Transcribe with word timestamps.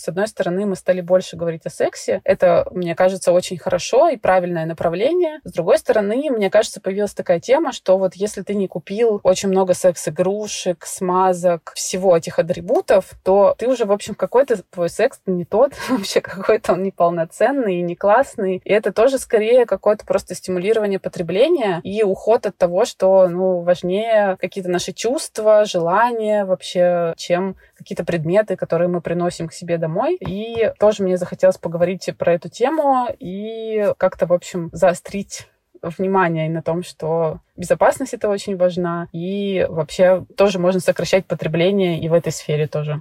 С 0.00 0.06
одной 0.06 0.28
стороны, 0.28 0.64
мы 0.64 0.76
стали 0.76 1.00
больше 1.00 1.36
говорить 1.36 1.66
о 1.66 1.70
сексе. 1.70 2.20
Это, 2.22 2.68
мне 2.70 2.94
кажется, 2.94 3.32
очень 3.32 3.58
хорошо 3.58 4.08
и 4.08 4.16
правильное 4.16 4.64
направление. 4.64 5.40
С 5.42 5.50
другой 5.50 5.76
стороны, 5.78 6.30
мне 6.30 6.50
кажется, 6.50 6.80
появилась 6.80 7.14
такая 7.14 7.40
тема, 7.40 7.72
что 7.72 7.98
вот 7.98 8.14
если 8.14 8.42
ты 8.42 8.54
не 8.54 8.68
купил 8.68 9.18
очень 9.24 9.48
много 9.48 9.74
секс-игрушек, 9.74 10.86
смазок, 10.86 11.72
всего 11.74 12.16
этих 12.16 12.38
атрибутов, 12.38 13.10
то 13.24 13.56
ты 13.58 13.66
уже, 13.66 13.86
в 13.86 13.92
общем, 13.92 14.14
какой-то 14.14 14.62
твой 14.70 14.88
секс 14.88 15.20
не 15.26 15.44
тот, 15.44 15.72
вообще 15.88 16.20
какой-то 16.20 16.74
он 16.74 16.84
неполноценный 16.84 17.80
и 17.80 17.82
не 17.82 17.96
классный. 17.96 18.62
И 18.64 18.70
это 18.70 18.92
тоже 18.92 19.18
скорее 19.18 19.66
какое-то 19.66 20.06
просто 20.06 20.36
стимулирование 20.36 21.00
потребления 21.00 21.80
и 21.82 22.04
уход 22.04 22.46
от 22.46 22.56
того, 22.56 22.84
что, 22.84 23.28
ну, 23.28 23.62
важнее 23.62 24.36
какие-то 24.38 24.70
наши 24.70 24.92
чувства, 24.92 25.64
желания 25.64 26.44
вообще, 26.44 27.14
чем 27.16 27.56
какие-то 27.78 28.04
предметы, 28.04 28.56
которые 28.56 28.88
мы 28.88 29.00
приносим 29.00 29.48
к 29.48 29.52
себе 29.52 29.78
домой. 29.78 30.16
И 30.16 30.72
тоже 30.78 31.04
мне 31.04 31.16
захотелось 31.16 31.56
поговорить 31.56 32.10
про 32.18 32.34
эту 32.34 32.48
тему 32.48 33.06
и 33.18 33.92
как-то, 33.96 34.26
в 34.26 34.32
общем, 34.32 34.68
заострить 34.72 35.48
внимание 35.80 36.50
на 36.50 36.60
том, 36.60 36.82
что 36.82 37.38
безопасность 37.56 38.12
это 38.12 38.28
очень 38.28 38.56
важна, 38.56 39.06
и 39.12 39.64
вообще 39.68 40.24
тоже 40.36 40.58
можно 40.58 40.80
сокращать 40.80 41.24
потребление 41.26 42.00
и 42.00 42.08
в 42.08 42.14
этой 42.14 42.32
сфере 42.32 42.66
тоже. 42.66 43.00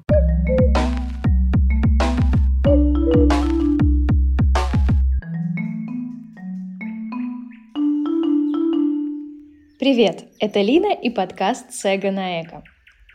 Привет, 9.80 10.26
это 10.40 10.60
Лина 10.62 10.94
и 10.94 11.10
подкаст 11.10 11.74
«Сега 11.74 12.12
на 12.12 12.44
эко». 12.44 12.64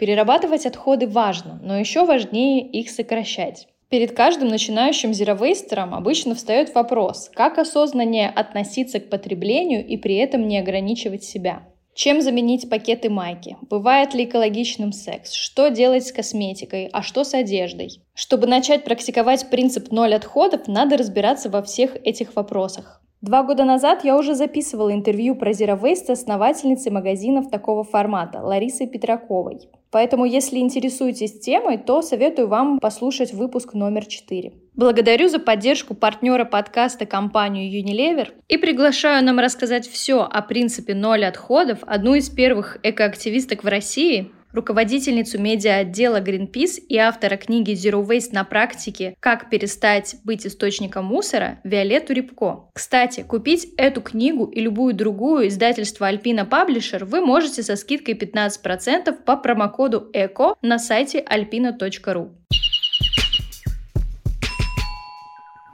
Перерабатывать 0.02 0.66
отходы 0.66 1.06
важно, 1.06 1.60
но 1.62 1.78
еще 1.78 2.04
важнее 2.04 2.66
их 2.66 2.90
сокращать. 2.90 3.68
Перед 3.88 4.10
каждым 4.16 4.48
начинающим 4.48 5.14
зеровейстером 5.14 5.94
обычно 5.94 6.34
встает 6.34 6.74
вопрос, 6.74 7.30
как 7.32 7.56
осознаннее 7.56 8.28
относиться 8.28 8.98
к 8.98 9.08
потреблению 9.08 9.86
и 9.86 9.96
при 9.96 10.16
этом 10.16 10.48
не 10.48 10.58
ограничивать 10.58 11.22
себя. 11.22 11.68
Чем 11.94 12.20
заменить 12.20 12.68
пакеты 12.68 13.10
майки? 13.10 13.56
Бывает 13.70 14.12
ли 14.12 14.24
экологичным 14.24 14.90
секс? 14.90 15.34
Что 15.34 15.68
делать 15.68 16.04
с 16.04 16.10
косметикой? 16.10 16.90
А 16.92 17.02
что 17.02 17.22
с 17.22 17.32
одеждой? 17.32 18.02
Чтобы 18.12 18.48
начать 18.48 18.82
практиковать 18.82 19.50
принцип 19.50 19.92
ноль 19.92 20.14
отходов, 20.14 20.66
надо 20.66 20.96
разбираться 20.96 21.48
во 21.48 21.62
всех 21.62 21.94
этих 21.94 22.34
вопросах. 22.34 23.00
Два 23.20 23.44
года 23.44 23.64
назад 23.64 24.02
я 24.02 24.16
уже 24.16 24.34
записывала 24.34 24.92
интервью 24.92 25.36
про 25.36 25.52
Zero 25.52 25.80
Waste 25.80 26.10
основательницы 26.10 26.90
магазинов 26.90 27.50
такого 27.50 27.84
формата 27.84 28.40
Ларисой 28.42 28.88
Петраковой. 28.88 29.68
Поэтому, 29.92 30.24
если 30.24 30.56
интересуетесь 30.56 31.38
темой, 31.38 31.76
то 31.76 32.00
советую 32.00 32.48
вам 32.48 32.80
послушать 32.80 33.34
выпуск 33.34 33.74
номер 33.74 34.06
4. 34.06 34.52
Благодарю 34.74 35.28
за 35.28 35.38
поддержку 35.38 35.94
партнера 35.94 36.46
подкаста 36.46 37.04
компанию 37.04 37.70
Unilever 37.70 38.28
и 38.48 38.56
приглашаю 38.56 39.22
нам 39.22 39.38
рассказать 39.38 39.86
все 39.86 40.22
о 40.22 40.40
принципе 40.40 40.94
ноль 40.94 41.26
отходов, 41.26 41.80
одну 41.82 42.14
из 42.14 42.30
первых 42.30 42.78
экоактивисток 42.82 43.64
в 43.64 43.68
России, 43.68 44.32
руководительницу 44.52 45.40
медиа-отдела 45.40 46.20
Greenpeace 46.20 46.80
и 46.88 46.96
автора 46.96 47.36
книги 47.36 47.72
Zero 47.72 48.06
Waste 48.06 48.32
на 48.32 48.44
практике 48.44 49.16
«Как 49.20 49.50
перестать 49.50 50.16
быть 50.24 50.46
источником 50.46 51.06
мусора» 51.06 51.60
Виолетту 51.64 52.12
Рябко. 52.12 52.70
Кстати, 52.74 53.22
купить 53.22 53.68
эту 53.76 54.02
книгу 54.02 54.46
и 54.46 54.60
любую 54.60 54.94
другую 54.94 55.48
издательство 55.48 56.10
Alpina 56.10 56.48
Publisher 56.48 57.04
вы 57.04 57.24
можете 57.24 57.62
со 57.62 57.76
скидкой 57.76 58.14
15% 58.14 59.12
по 59.24 59.36
промокоду 59.36 60.10
ЭКО 60.12 60.54
на 60.62 60.78
сайте 60.78 61.20
alpina.ru. 61.20 62.30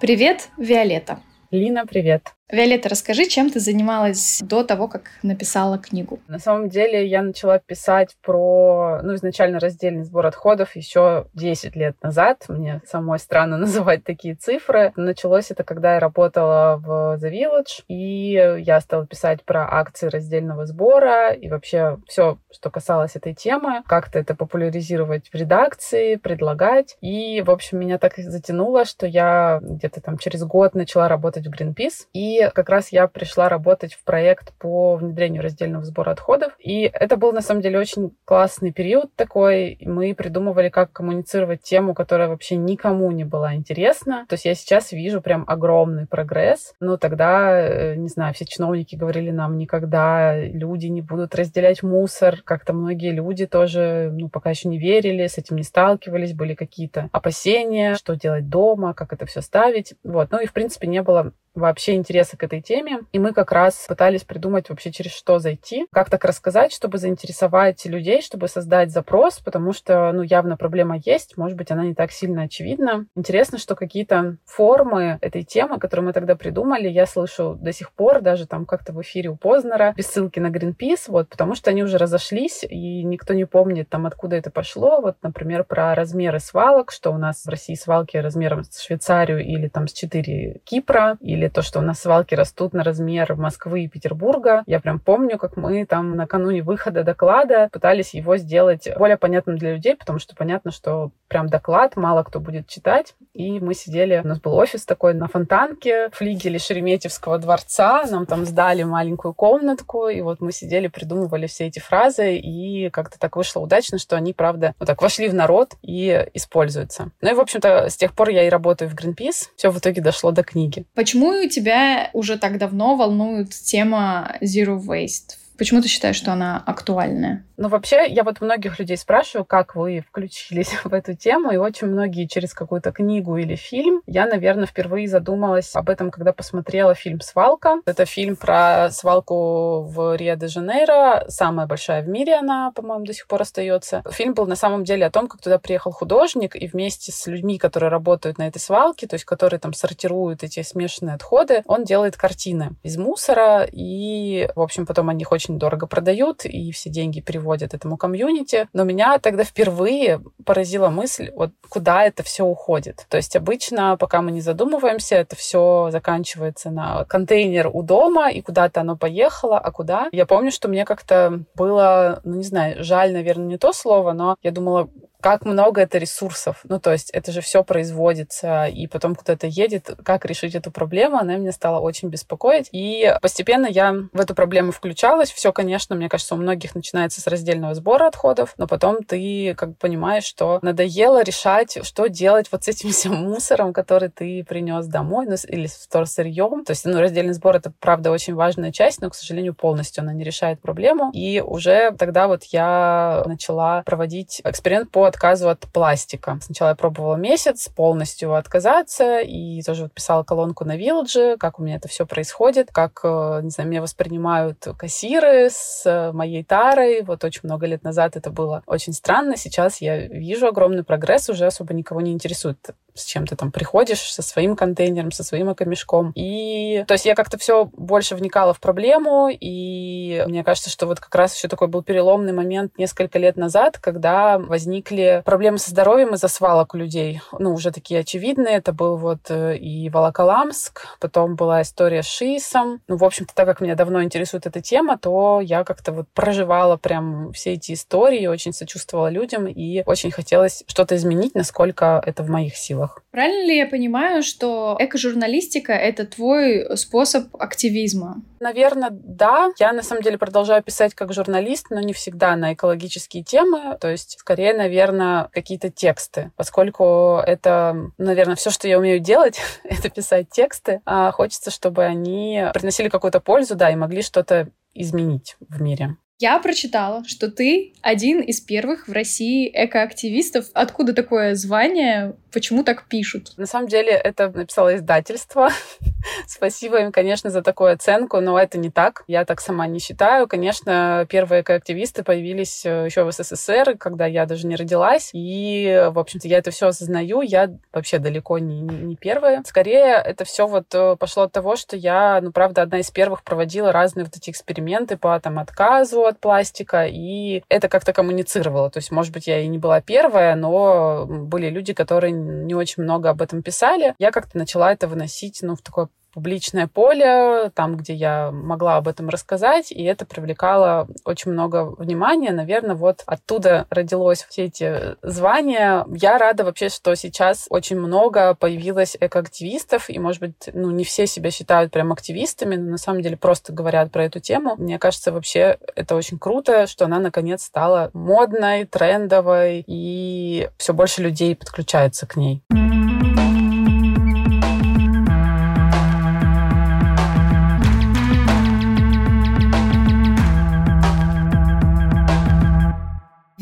Привет, 0.00 0.48
Виолетта! 0.56 1.20
Лина, 1.50 1.84
привет! 1.86 2.37
Виолетта, 2.50 2.88
расскажи, 2.88 3.26
чем 3.26 3.50
ты 3.50 3.60
занималась 3.60 4.40
до 4.42 4.64
того, 4.64 4.88
как 4.88 5.02
написала 5.22 5.76
книгу? 5.76 6.20
На 6.28 6.38
самом 6.38 6.70
деле 6.70 7.06
я 7.06 7.20
начала 7.20 7.58
писать 7.58 8.16
про, 8.22 9.00
ну, 9.02 9.14
изначально 9.16 9.60
раздельный 9.60 10.04
сбор 10.04 10.24
отходов 10.24 10.74
еще 10.74 11.26
10 11.34 11.76
лет 11.76 11.96
назад. 12.02 12.46
Мне 12.48 12.80
самой 12.86 13.18
странно 13.18 13.56
называть 13.58 14.02
такие 14.02 14.34
цифры. 14.34 14.94
Началось 14.96 15.50
это, 15.50 15.62
когда 15.62 15.94
я 15.94 16.00
работала 16.00 16.76
в 16.78 17.18
The 17.22 17.30
Village, 17.30 17.84
и 17.86 18.32
я 18.62 18.80
стала 18.80 19.06
писать 19.06 19.42
про 19.44 19.68
акции 19.70 20.08
раздельного 20.08 20.64
сбора 20.64 21.32
и 21.32 21.50
вообще 21.50 21.98
все, 22.06 22.38
что 22.50 22.70
касалось 22.70 23.14
этой 23.14 23.34
темы, 23.34 23.82
как-то 23.86 24.18
это 24.18 24.34
популяризировать 24.34 25.28
в 25.30 25.34
редакции, 25.34 26.16
предлагать. 26.16 26.96
И, 27.02 27.42
в 27.42 27.50
общем, 27.50 27.78
меня 27.78 27.98
так 27.98 28.14
затянуло, 28.16 28.86
что 28.86 29.06
я 29.06 29.60
где-то 29.60 30.00
там 30.00 30.16
через 30.16 30.44
год 30.44 30.74
начала 30.74 31.08
работать 31.08 31.46
в 31.46 31.50
Greenpeace, 31.50 32.06
и 32.14 32.37
как 32.52 32.68
раз 32.68 32.90
я 32.92 33.06
пришла 33.08 33.48
работать 33.48 33.94
в 33.94 34.04
проект 34.04 34.52
по 34.58 34.96
внедрению 34.96 35.42
раздельного 35.42 35.84
сбора 35.84 36.10
отходов. 36.10 36.52
И 36.58 36.82
это 36.82 37.16
был, 37.16 37.32
на 37.32 37.40
самом 37.40 37.62
деле, 37.62 37.78
очень 37.78 38.12
классный 38.24 38.72
период 38.72 39.14
такой. 39.14 39.78
Мы 39.80 40.14
придумывали, 40.14 40.68
как 40.68 40.92
коммуницировать 40.92 41.62
тему, 41.62 41.94
которая 41.94 42.28
вообще 42.28 42.56
никому 42.56 43.10
не 43.10 43.24
была 43.24 43.54
интересна. 43.54 44.26
То 44.28 44.34
есть 44.34 44.44
я 44.44 44.54
сейчас 44.54 44.92
вижу 44.92 45.20
прям 45.20 45.44
огромный 45.46 46.06
прогресс. 46.06 46.74
Но 46.80 46.96
тогда, 46.96 47.60
э, 47.60 47.94
не 47.96 48.08
знаю, 48.08 48.34
все 48.34 48.44
чиновники 48.44 48.96
говорили 48.96 49.30
нам, 49.30 49.56
никогда 49.56 50.38
люди 50.38 50.86
не 50.86 51.02
будут 51.02 51.34
разделять 51.34 51.82
мусор. 51.82 52.42
Как-то 52.44 52.72
многие 52.72 53.12
люди 53.12 53.46
тоже, 53.46 54.10
ну, 54.12 54.28
пока 54.28 54.50
еще 54.50 54.68
не 54.68 54.78
верили, 54.78 55.26
с 55.26 55.38
этим 55.38 55.56
не 55.56 55.62
сталкивались, 55.62 56.34
были 56.34 56.54
какие-то 56.54 57.08
опасения, 57.12 57.94
что 57.94 58.14
делать 58.14 58.48
дома, 58.48 58.94
как 58.94 59.12
это 59.12 59.26
все 59.26 59.40
ставить. 59.40 59.94
Вот. 60.04 60.30
Ну 60.30 60.40
и, 60.40 60.46
в 60.46 60.52
принципе, 60.52 60.86
не 60.86 61.02
было 61.02 61.32
вообще 61.58 61.94
интереса 61.94 62.36
к 62.36 62.42
этой 62.42 62.60
теме. 62.60 63.00
И 63.12 63.18
мы 63.18 63.32
как 63.32 63.52
раз 63.52 63.86
пытались 63.88 64.24
придумать 64.24 64.68
вообще 64.68 64.90
через 64.90 65.12
что 65.12 65.38
зайти, 65.38 65.86
как 65.92 66.10
так 66.10 66.24
рассказать, 66.24 66.72
чтобы 66.72 66.98
заинтересовать 66.98 67.84
людей, 67.86 68.22
чтобы 68.22 68.48
создать 68.48 68.90
запрос, 68.90 69.40
потому 69.40 69.72
что, 69.72 70.12
ну, 70.12 70.22
явно 70.22 70.56
проблема 70.56 71.00
есть, 71.04 71.36
может 71.36 71.56
быть, 71.56 71.70
она 71.70 71.84
не 71.84 71.94
так 71.94 72.12
сильно 72.12 72.42
очевидна. 72.42 73.06
Интересно, 73.14 73.58
что 73.58 73.74
какие-то 73.74 74.36
формы 74.44 75.18
этой 75.20 75.42
темы, 75.42 75.78
которую 75.78 76.06
мы 76.06 76.12
тогда 76.12 76.36
придумали, 76.36 76.88
я 76.88 77.06
слышу 77.06 77.56
до 77.60 77.72
сих 77.72 77.92
пор, 77.92 78.20
даже 78.20 78.46
там 78.46 78.66
как-то 78.66 78.92
в 78.92 79.00
эфире 79.02 79.30
у 79.30 79.36
Познера, 79.36 79.92
без 79.96 80.06
ссылки 80.06 80.38
на 80.38 80.48
Greenpeace, 80.48 81.04
вот, 81.08 81.28
потому 81.28 81.54
что 81.54 81.70
они 81.70 81.82
уже 81.82 81.98
разошлись, 81.98 82.64
и 82.68 83.02
никто 83.02 83.34
не 83.34 83.44
помнит 83.44 83.88
там, 83.88 84.06
откуда 84.06 84.36
это 84.36 84.50
пошло. 84.50 85.00
Вот, 85.00 85.16
например, 85.22 85.64
про 85.64 85.94
размеры 85.94 86.40
свалок, 86.40 86.90
что 86.90 87.10
у 87.10 87.18
нас 87.18 87.44
в 87.44 87.48
России 87.48 87.74
свалки 87.74 88.16
размером 88.16 88.64
с 88.64 88.80
Швейцарию 88.80 89.44
или 89.44 89.68
там 89.68 89.88
с 89.88 89.92
4 89.92 90.60
Кипра, 90.64 91.16
или 91.20 91.47
то, 91.52 91.62
что 91.62 91.78
у 91.78 91.82
нас 91.82 92.00
свалки 92.00 92.34
растут 92.34 92.72
на 92.72 92.84
размер 92.84 93.36
Москвы 93.36 93.84
и 93.84 93.88
Петербурга. 93.88 94.62
Я 94.66 94.80
прям 94.80 94.98
помню, 94.98 95.38
как 95.38 95.56
мы 95.56 95.84
там 95.86 96.16
накануне 96.16 96.62
выхода 96.62 97.04
доклада 97.04 97.68
пытались 97.72 98.14
его 98.14 98.36
сделать 98.36 98.88
более 98.98 99.16
понятным 99.16 99.58
для 99.58 99.74
людей, 99.74 99.96
потому 99.96 100.18
что 100.18 100.34
понятно, 100.34 100.70
что 100.70 101.10
прям 101.28 101.48
доклад 101.48 101.96
мало 101.96 102.22
кто 102.22 102.40
будет 102.40 102.66
читать. 102.66 103.14
И 103.34 103.60
мы 103.60 103.74
сидели, 103.74 104.20
у 104.24 104.26
нас 104.26 104.40
был 104.40 104.54
офис 104.54 104.84
такой 104.84 105.14
на 105.14 105.28
Фонтанке, 105.28 106.10
флигеле 106.12 106.58
Шереметьевского 106.58 107.38
дворца, 107.38 108.04
нам 108.10 108.26
там 108.26 108.44
сдали 108.44 108.82
маленькую 108.82 109.34
комнатку, 109.34 110.08
и 110.08 110.20
вот 110.20 110.40
мы 110.40 110.52
сидели, 110.52 110.88
придумывали 110.88 111.46
все 111.46 111.66
эти 111.66 111.78
фразы, 111.78 112.36
и 112.36 112.90
как-то 112.90 113.18
так 113.18 113.36
вышло 113.36 113.60
удачно, 113.60 113.98
что 113.98 114.16
они, 114.16 114.32
правда, 114.32 114.74
вот 114.78 114.86
так 114.86 115.00
вошли 115.02 115.28
в 115.28 115.34
народ 115.34 115.74
и 115.82 116.28
используются. 116.34 117.10
Ну 117.20 117.30
и, 117.30 117.34
в 117.34 117.40
общем-то, 117.40 117.88
с 117.88 117.96
тех 117.96 118.14
пор 118.14 118.30
я 118.30 118.46
и 118.46 118.48
работаю 118.48 118.90
в 118.90 118.94
Greenpeace. 118.94 119.48
Все 119.56 119.70
в 119.70 119.78
итоге 119.78 120.02
дошло 120.02 120.30
до 120.30 120.42
книги. 120.42 120.84
Почему 120.94 121.27
тебя 121.48 122.10
уже 122.12 122.38
так 122.38 122.58
давно 122.58 122.96
волнует 122.96 123.50
тема 123.50 124.36
Zero 124.40 124.80
Waste? 124.80 125.36
Почему 125.56 125.82
ты 125.82 125.88
считаешь, 125.88 126.16
что 126.16 126.32
она 126.32 126.62
актуальная? 126.64 127.44
Ну, 127.60 127.68
вообще, 127.68 128.06
я 128.06 128.22
вот 128.22 128.40
многих 128.40 128.78
людей 128.78 128.96
спрашиваю, 128.96 129.44
как 129.44 129.74
вы 129.74 130.04
включились 130.08 130.72
в 130.84 130.94
эту 130.94 131.14
тему, 131.14 131.50
и 131.50 131.56
очень 131.56 131.88
многие 131.88 132.28
через 132.28 132.54
какую-то 132.54 132.92
книгу 132.92 133.36
или 133.36 133.56
фильм. 133.56 134.00
Я, 134.06 134.26
наверное, 134.26 134.66
впервые 134.66 135.08
задумалась 135.08 135.74
об 135.74 135.90
этом, 135.90 136.12
когда 136.12 136.32
посмотрела 136.32 136.94
фильм 136.94 137.20
«Свалка». 137.20 137.80
Это 137.84 138.04
фильм 138.04 138.36
про 138.36 138.90
свалку 138.92 139.82
в 139.82 140.14
Рио-де-Жанейро, 140.14 141.24
самая 141.26 141.66
большая 141.66 142.02
в 142.02 142.08
мире 142.08 142.36
она, 142.36 142.70
по-моему, 142.70 143.04
до 143.04 143.12
сих 143.12 143.26
пор 143.26 143.42
остается. 143.42 144.04
Фильм 144.08 144.34
был 144.34 144.46
на 144.46 144.54
самом 144.54 144.84
деле 144.84 145.06
о 145.06 145.10
том, 145.10 145.26
как 145.26 145.40
туда 145.40 145.58
приехал 145.58 145.90
художник, 145.90 146.54
и 146.54 146.68
вместе 146.68 147.10
с 147.10 147.26
людьми, 147.26 147.58
которые 147.58 147.90
работают 147.90 148.38
на 148.38 148.46
этой 148.46 148.60
свалке, 148.60 149.08
то 149.08 149.14
есть 149.14 149.24
которые 149.24 149.58
там 149.58 149.72
сортируют 149.72 150.44
эти 150.44 150.62
смешанные 150.62 151.16
отходы, 151.16 151.64
он 151.66 151.82
делает 151.82 152.16
картины 152.16 152.76
из 152.84 152.96
мусора, 152.96 153.66
и, 153.68 154.48
в 154.54 154.60
общем, 154.60 154.86
потом 154.86 155.08
они 155.08 155.22
их 155.22 155.32
очень 155.32 155.58
дорого 155.58 155.88
продают, 155.88 156.44
и 156.44 156.70
все 156.70 156.88
деньги 156.88 157.18
переводят 157.20 157.47
приводит 157.48 157.72
этому 157.72 157.96
комьюнити. 157.96 158.68
Но 158.74 158.84
меня 158.84 159.18
тогда 159.18 159.42
впервые 159.42 160.20
поразила 160.44 160.90
мысль, 160.90 161.30
вот 161.34 161.50
куда 161.70 162.04
это 162.04 162.22
все 162.22 162.44
уходит. 162.44 163.06
То 163.08 163.16
есть 163.16 163.36
обычно, 163.36 163.96
пока 163.96 164.20
мы 164.20 164.32
не 164.32 164.42
задумываемся, 164.42 165.16
это 165.16 165.34
все 165.34 165.88
заканчивается 165.90 166.70
на 166.70 167.04
контейнер 167.04 167.70
у 167.72 167.82
дома, 167.82 168.30
и 168.30 168.42
куда-то 168.42 168.82
оно 168.82 168.96
поехало, 168.96 169.58
а 169.58 169.70
куда? 169.70 170.08
Я 170.12 170.26
помню, 170.26 170.50
что 170.50 170.68
мне 170.68 170.84
как-то 170.84 171.40
было, 171.54 172.20
ну 172.24 172.36
не 172.36 172.44
знаю, 172.44 172.84
жаль, 172.84 173.12
наверное, 173.14 173.46
не 173.46 173.58
то 173.58 173.72
слово, 173.72 174.12
но 174.12 174.36
я 174.42 174.50
думала, 174.50 174.90
как 175.20 175.44
много 175.44 175.80
это 175.80 175.98
ресурсов. 175.98 176.60
Ну, 176.64 176.78
то 176.78 176.92
есть 176.92 177.10
это 177.10 177.32
же 177.32 177.40
все 177.40 177.64
производится, 177.64 178.66
и 178.66 178.86
потом 178.86 179.14
кто-то 179.14 179.46
едет. 179.46 179.90
Как 180.04 180.24
решить 180.24 180.54
эту 180.54 180.70
проблему, 180.70 181.16
она 181.16 181.36
меня 181.36 181.52
стала 181.52 181.80
очень 181.80 182.08
беспокоить. 182.08 182.68
И 182.72 183.14
постепенно 183.20 183.66
я 183.66 183.94
в 184.12 184.20
эту 184.20 184.34
проблему 184.34 184.72
включалась. 184.72 185.30
Все, 185.30 185.52
конечно, 185.52 185.96
мне 185.96 186.08
кажется, 186.08 186.34
у 186.34 186.38
многих 186.38 186.74
начинается 186.74 187.20
с 187.20 187.26
раздельного 187.26 187.74
сбора 187.74 188.06
отходов, 188.06 188.54
но 188.58 188.66
потом 188.66 189.02
ты 189.02 189.54
как 189.54 189.70
бы 189.70 189.74
понимаешь, 189.74 190.24
что 190.24 190.58
надоело 190.62 191.22
решать, 191.22 191.78
что 191.82 192.06
делать 192.08 192.48
вот 192.52 192.64
с 192.64 192.68
этим 192.68 192.90
всем 192.92 193.14
мусором, 193.14 193.72
который 193.72 194.10
ты 194.10 194.44
принес 194.44 194.86
домой, 194.86 195.26
ну, 195.26 195.36
или 195.48 195.66
с 195.66 195.88
сырьем. 196.06 196.64
То 196.64 196.72
есть, 196.72 196.84
ну, 196.84 197.00
раздельный 197.00 197.34
сбор— 197.34 197.56
это, 197.56 197.72
правда, 197.80 198.10
очень 198.10 198.34
важная 198.34 198.72
часть, 198.72 199.00
но, 199.00 199.10
к 199.10 199.14
сожалению, 199.14 199.54
полностью 199.54 200.02
она 200.02 200.12
не 200.12 200.24
решает 200.24 200.60
проблему. 200.60 201.10
И 201.12 201.40
уже 201.44 201.92
тогда 201.98 202.28
вот 202.28 202.44
я 202.44 203.22
начала 203.26 203.82
проводить 203.82 204.40
эксперимент 204.44 204.90
по 204.90 205.07
отказу 205.08 205.48
от 205.48 205.60
пластика. 205.72 206.38
Сначала 206.42 206.70
я 206.70 206.74
пробовала 206.74 207.16
месяц 207.16 207.68
полностью 207.68 208.34
отказаться 208.34 209.20
и 209.20 209.62
тоже 209.62 209.84
вот 209.84 209.92
писала 209.92 210.22
колонку 210.22 210.64
на 210.64 210.76
Вилдже, 210.76 211.36
как 211.38 211.58
у 211.58 211.62
меня 211.62 211.76
это 211.76 211.88
все 211.88 212.06
происходит, 212.06 212.70
как, 212.72 213.00
э, 213.02 213.40
не 213.42 213.50
знаю, 213.50 213.70
меня 213.70 213.82
воспринимают 213.82 214.66
кассиры 214.78 215.48
с 215.50 216.12
моей 216.12 216.44
тарой. 216.44 217.02
Вот 217.02 217.24
очень 217.24 217.40
много 217.44 217.66
лет 217.66 217.82
назад 217.82 218.16
это 218.16 218.30
было 218.30 218.62
очень 218.66 218.92
странно. 218.92 219.36
Сейчас 219.36 219.80
я 219.80 220.06
вижу 220.06 220.46
огромный 220.46 220.84
прогресс, 220.84 221.28
уже 221.28 221.46
особо 221.46 221.74
никого 221.74 222.00
не 222.00 222.12
интересует 222.12 222.58
с 222.98 223.04
чем 223.04 223.26
ты 223.26 223.36
там 223.36 223.52
приходишь, 223.52 224.00
со 224.12 224.22
своим 224.22 224.56
контейнером, 224.56 225.12
со 225.12 225.24
своим 225.24 225.48
окомешком. 225.48 226.12
И 226.14 226.84
то 226.86 226.94
есть 226.94 227.06
я 227.06 227.14
как-то 227.14 227.38
все 227.38 227.66
больше 227.72 228.14
вникала 228.14 228.54
в 228.54 228.60
проблему, 228.60 229.28
и 229.30 230.24
мне 230.26 230.44
кажется, 230.44 230.70
что 230.70 230.86
вот 230.86 231.00
как 231.00 231.14
раз 231.14 231.36
еще 231.36 231.48
такой 231.48 231.68
был 231.68 231.82
переломный 231.82 232.32
момент 232.32 232.76
несколько 232.78 233.18
лет 233.18 233.36
назад, 233.36 233.78
когда 233.78 234.38
возникли 234.38 235.22
проблемы 235.24 235.58
со 235.58 235.70
здоровьем 235.70 236.14
из-за 236.14 236.28
свалок 236.28 236.74
у 236.74 236.76
людей. 236.76 237.20
Ну, 237.38 237.54
уже 237.54 237.70
такие 237.70 238.00
очевидные. 238.00 238.56
Это 238.56 238.72
был 238.72 238.96
вот 238.96 239.30
э, 239.30 239.56
и 239.56 239.88
Волоколамск, 239.90 240.86
потом 241.00 241.36
была 241.36 241.62
история 241.62 242.02
с 242.02 242.06
ШИСом. 242.06 242.80
Ну, 242.88 242.96
в 242.96 243.04
общем-то, 243.04 243.34
так 243.34 243.46
как 243.46 243.60
меня 243.60 243.74
давно 243.74 244.02
интересует 244.02 244.46
эта 244.46 244.60
тема, 244.60 244.98
то 244.98 245.40
я 245.40 245.64
как-то 245.64 245.92
вот 245.92 246.08
проживала 246.14 246.76
прям 246.76 247.32
все 247.32 247.54
эти 247.54 247.72
истории, 247.72 248.26
очень 248.26 248.52
сочувствовала 248.52 249.08
людям, 249.08 249.46
и 249.46 249.82
очень 249.86 250.10
хотелось 250.10 250.64
что-то 250.66 250.96
изменить, 250.96 251.34
насколько 251.34 252.02
это 252.04 252.22
в 252.22 252.28
моих 252.28 252.56
силах 252.56 252.87
делах. 252.88 253.02
Правильно 253.10 253.46
ли 253.46 253.56
я 253.56 253.66
понимаю, 253.66 254.22
что 254.22 254.76
эко-журналистика— 254.78 255.72
это 255.74 256.06
твой 256.06 256.76
способ 256.76 257.34
активизма? 257.36 258.22
Наверное, 258.40 258.90
да. 258.90 259.50
Я, 259.58 259.72
на 259.72 259.82
самом 259.82 260.02
деле, 260.02 260.18
продолжаю 260.18 260.62
писать 260.62 260.94
как 260.94 261.12
журналист, 261.12 261.66
но 261.70 261.80
не 261.80 261.92
всегда 261.92 262.36
на 262.36 262.54
экологические 262.54 263.24
темы. 263.24 263.76
То 263.80 263.88
есть, 263.88 264.16
скорее, 264.18 264.54
наверное, 264.54 265.28
какие-то 265.32 265.70
тексты. 265.70 266.32
Поскольку 266.36 267.20
это, 267.26 267.90
наверное, 267.98 268.36
все, 268.36 268.50
что 268.50 268.68
я 268.68 268.78
умею 268.78 269.00
делать, 269.00 269.40
это 269.64 269.88
писать 269.90 270.30
тексты. 270.30 270.80
А 270.84 271.10
хочется, 271.10 271.50
чтобы 271.50 271.84
они 271.84 272.44
приносили 272.54 272.88
какую-то 272.88 273.20
пользу, 273.20 273.56
да, 273.56 273.70
и 273.70 273.76
могли 273.76 274.02
что-то 274.02 274.48
изменить 274.74 275.36
в 275.40 275.60
мире. 275.60 275.96
Я 276.20 276.40
прочитала, 276.40 277.04
что 277.06 277.30
ты 277.30 277.72
один 277.80 278.20
из 278.20 278.40
первых 278.40 278.88
в 278.88 278.92
России 278.92 279.48
экоактивистов. 279.54 280.46
Откуда 280.52 280.92
такое 280.92 281.36
звание? 281.36 282.16
Почему 282.32 282.64
так 282.64 282.88
пишут? 282.88 283.34
На 283.36 283.46
самом 283.46 283.68
деле 283.68 283.92
это 283.92 284.28
написало 284.28 284.74
издательство. 284.74 285.50
Спасибо 286.26 286.80
им, 286.80 286.90
конечно, 286.90 287.30
за 287.30 287.40
такую 287.40 287.72
оценку, 287.72 288.20
но 288.20 288.36
это 288.36 288.58
не 288.58 288.68
так. 288.68 289.04
Я 289.06 289.24
так 289.24 289.40
сама 289.40 289.68
не 289.68 289.78
считаю. 289.78 290.26
Конечно, 290.26 291.06
первые 291.08 291.42
экоактивисты 291.42 292.02
появились 292.02 292.66
э, 292.66 292.86
еще 292.86 293.04
в 293.04 293.12
СССР, 293.12 293.76
когда 293.78 294.06
я 294.06 294.26
даже 294.26 294.48
не 294.48 294.56
родилась. 294.56 295.10
И, 295.12 295.88
в 295.92 296.00
общем-то, 296.00 296.26
я 296.26 296.38
это 296.38 296.50
все 296.50 296.66
осознаю. 296.66 297.22
Я 297.22 297.48
вообще 297.72 297.98
далеко 297.98 298.40
не, 298.40 298.62
не 298.62 298.96
первая. 298.96 299.44
Скорее, 299.46 299.94
это 299.94 300.24
все 300.24 300.48
вот 300.48 300.74
э, 300.74 300.96
пошло 300.96 301.24
от 301.24 301.32
того, 301.32 301.54
что 301.54 301.76
я, 301.76 302.20
ну, 302.20 302.32
правда, 302.32 302.62
одна 302.62 302.80
из 302.80 302.90
первых 302.90 303.22
проводила 303.22 303.70
разные 303.70 304.04
вот 304.04 304.16
эти 304.16 304.30
эксперименты 304.30 304.96
по 304.96 305.18
там 305.20 305.38
отказу 305.38 306.07
от 306.08 306.20
пластика, 306.20 306.86
и 306.86 307.42
это 307.48 307.68
как-то 307.68 307.92
коммуницировало. 307.92 308.70
То 308.70 308.78
есть, 308.78 308.90
может 308.90 309.12
быть, 309.12 309.26
я 309.26 309.40
и 309.40 309.46
не 309.48 309.58
была 309.58 309.80
первая, 309.80 310.34
но 310.34 311.06
были 311.06 311.48
люди, 311.48 311.72
которые 311.72 312.12
не 312.12 312.54
очень 312.54 312.82
много 312.82 313.10
об 313.10 313.22
этом 313.22 313.42
писали. 313.42 313.94
Я 313.98 314.10
как-то 314.10 314.38
начала 314.38 314.72
это 314.72 314.88
выносить, 314.88 315.40
ну, 315.42 315.54
в 315.54 315.62
такое 315.62 315.88
публичное 316.18 316.66
поле, 316.66 317.52
там, 317.54 317.76
где 317.76 317.94
я 317.94 318.32
могла 318.32 318.76
об 318.76 318.88
этом 318.88 319.08
рассказать, 319.08 319.70
и 319.70 319.84
это 319.84 320.04
привлекало 320.04 320.88
очень 321.04 321.30
много 321.30 321.76
внимания. 321.78 322.32
Наверное, 322.32 322.74
вот 322.74 323.04
оттуда 323.06 323.68
родилось 323.70 324.26
все 324.28 324.46
эти 324.46 324.96
звания. 325.02 325.86
Я 325.94 326.18
рада 326.18 326.42
вообще, 326.42 326.70
что 326.70 326.96
сейчас 326.96 327.46
очень 327.50 327.78
много 327.78 328.34
появилось 328.34 328.96
экоактивистов, 328.98 329.88
и, 329.90 330.00
может 330.00 330.20
быть, 330.20 330.50
ну, 330.52 330.72
не 330.72 330.82
все 330.82 331.06
себя 331.06 331.30
считают 331.30 331.70
прям 331.70 331.92
активистами, 331.92 332.56
но 332.56 332.72
на 332.72 332.78
самом 332.78 333.00
деле 333.00 333.16
просто 333.16 333.52
говорят 333.52 333.92
про 333.92 334.04
эту 334.04 334.18
тему. 334.18 334.56
Мне 334.56 334.80
кажется, 334.80 335.12
вообще 335.12 335.58
это 335.76 335.94
очень 335.94 336.18
круто, 336.18 336.66
что 336.66 336.86
она 336.86 336.98
наконец 336.98 337.44
стала 337.44 337.92
модной, 337.94 338.64
трендовой, 338.64 339.62
и 339.68 340.50
все 340.58 340.72
больше 340.72 341.00
людей 341.00 341.36
подключается 341.36 342.08
к 342.08 342.16
ней. 342.16 342.42